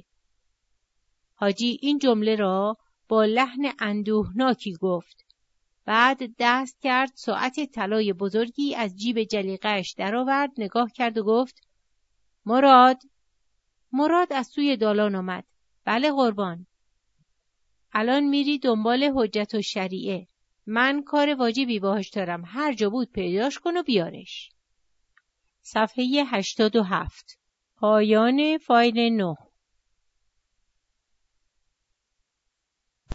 حاجی 1.34 1.78
این 1.82 1.98
جمله 1.98 2.36
را 2.36 2.76
با 3.08 3.24
لحن 3.24 3.72
اندوهناکی 3.78 4.72
گفت. 4.72 5.24
بعد 5.84 6.18
دست 6.38 6.80
کرد 6.82 7.12
ساعت 7.14 7.60
طلای 7.60 8.12
بزرگی 8.12 8.74
از 8.74 8.96
جیب 8.96 9.22
جلیقهش 9.22 9.94
درآورد 9.98 10.50
نگاه 10.58 10.92
کرد 10.92 11.18
و 11.18 11.24
گفت 11.24 11.60
مراد 12.46 13.02
مراد 13.92 14.32
از 14.32 14.46
سوی 14.46 14.76
دالان 14.76 15.14
آمد 15.14 15.44
بله 15.84 16.12
قربان 16.12 16.66
الان 17.92 18.24
میری 18.24 18.58
دنبال 18.58 19.12
حجت 19.16 19.54
و 19.54 19.62
شریعه 19.62 20.26
من 20.66 21.02
کار 21.02 21.34
واجبی 21.34 21.78
باهاش 21.78 22.08
دارم. 22.08 22.42
هر 22.46 22.72
جا 22.72 22.90
بود 22.90 23.12
پیداش 23.12 23.58
کن 23.58 23.76
و 23.76 23.82
بیارش. 23.82 24.50
صفحه 25.62 26.04
87 26.26 27.38
پایان 27.76 28.58
فایل 28.58 29.16
9 29.16 29.34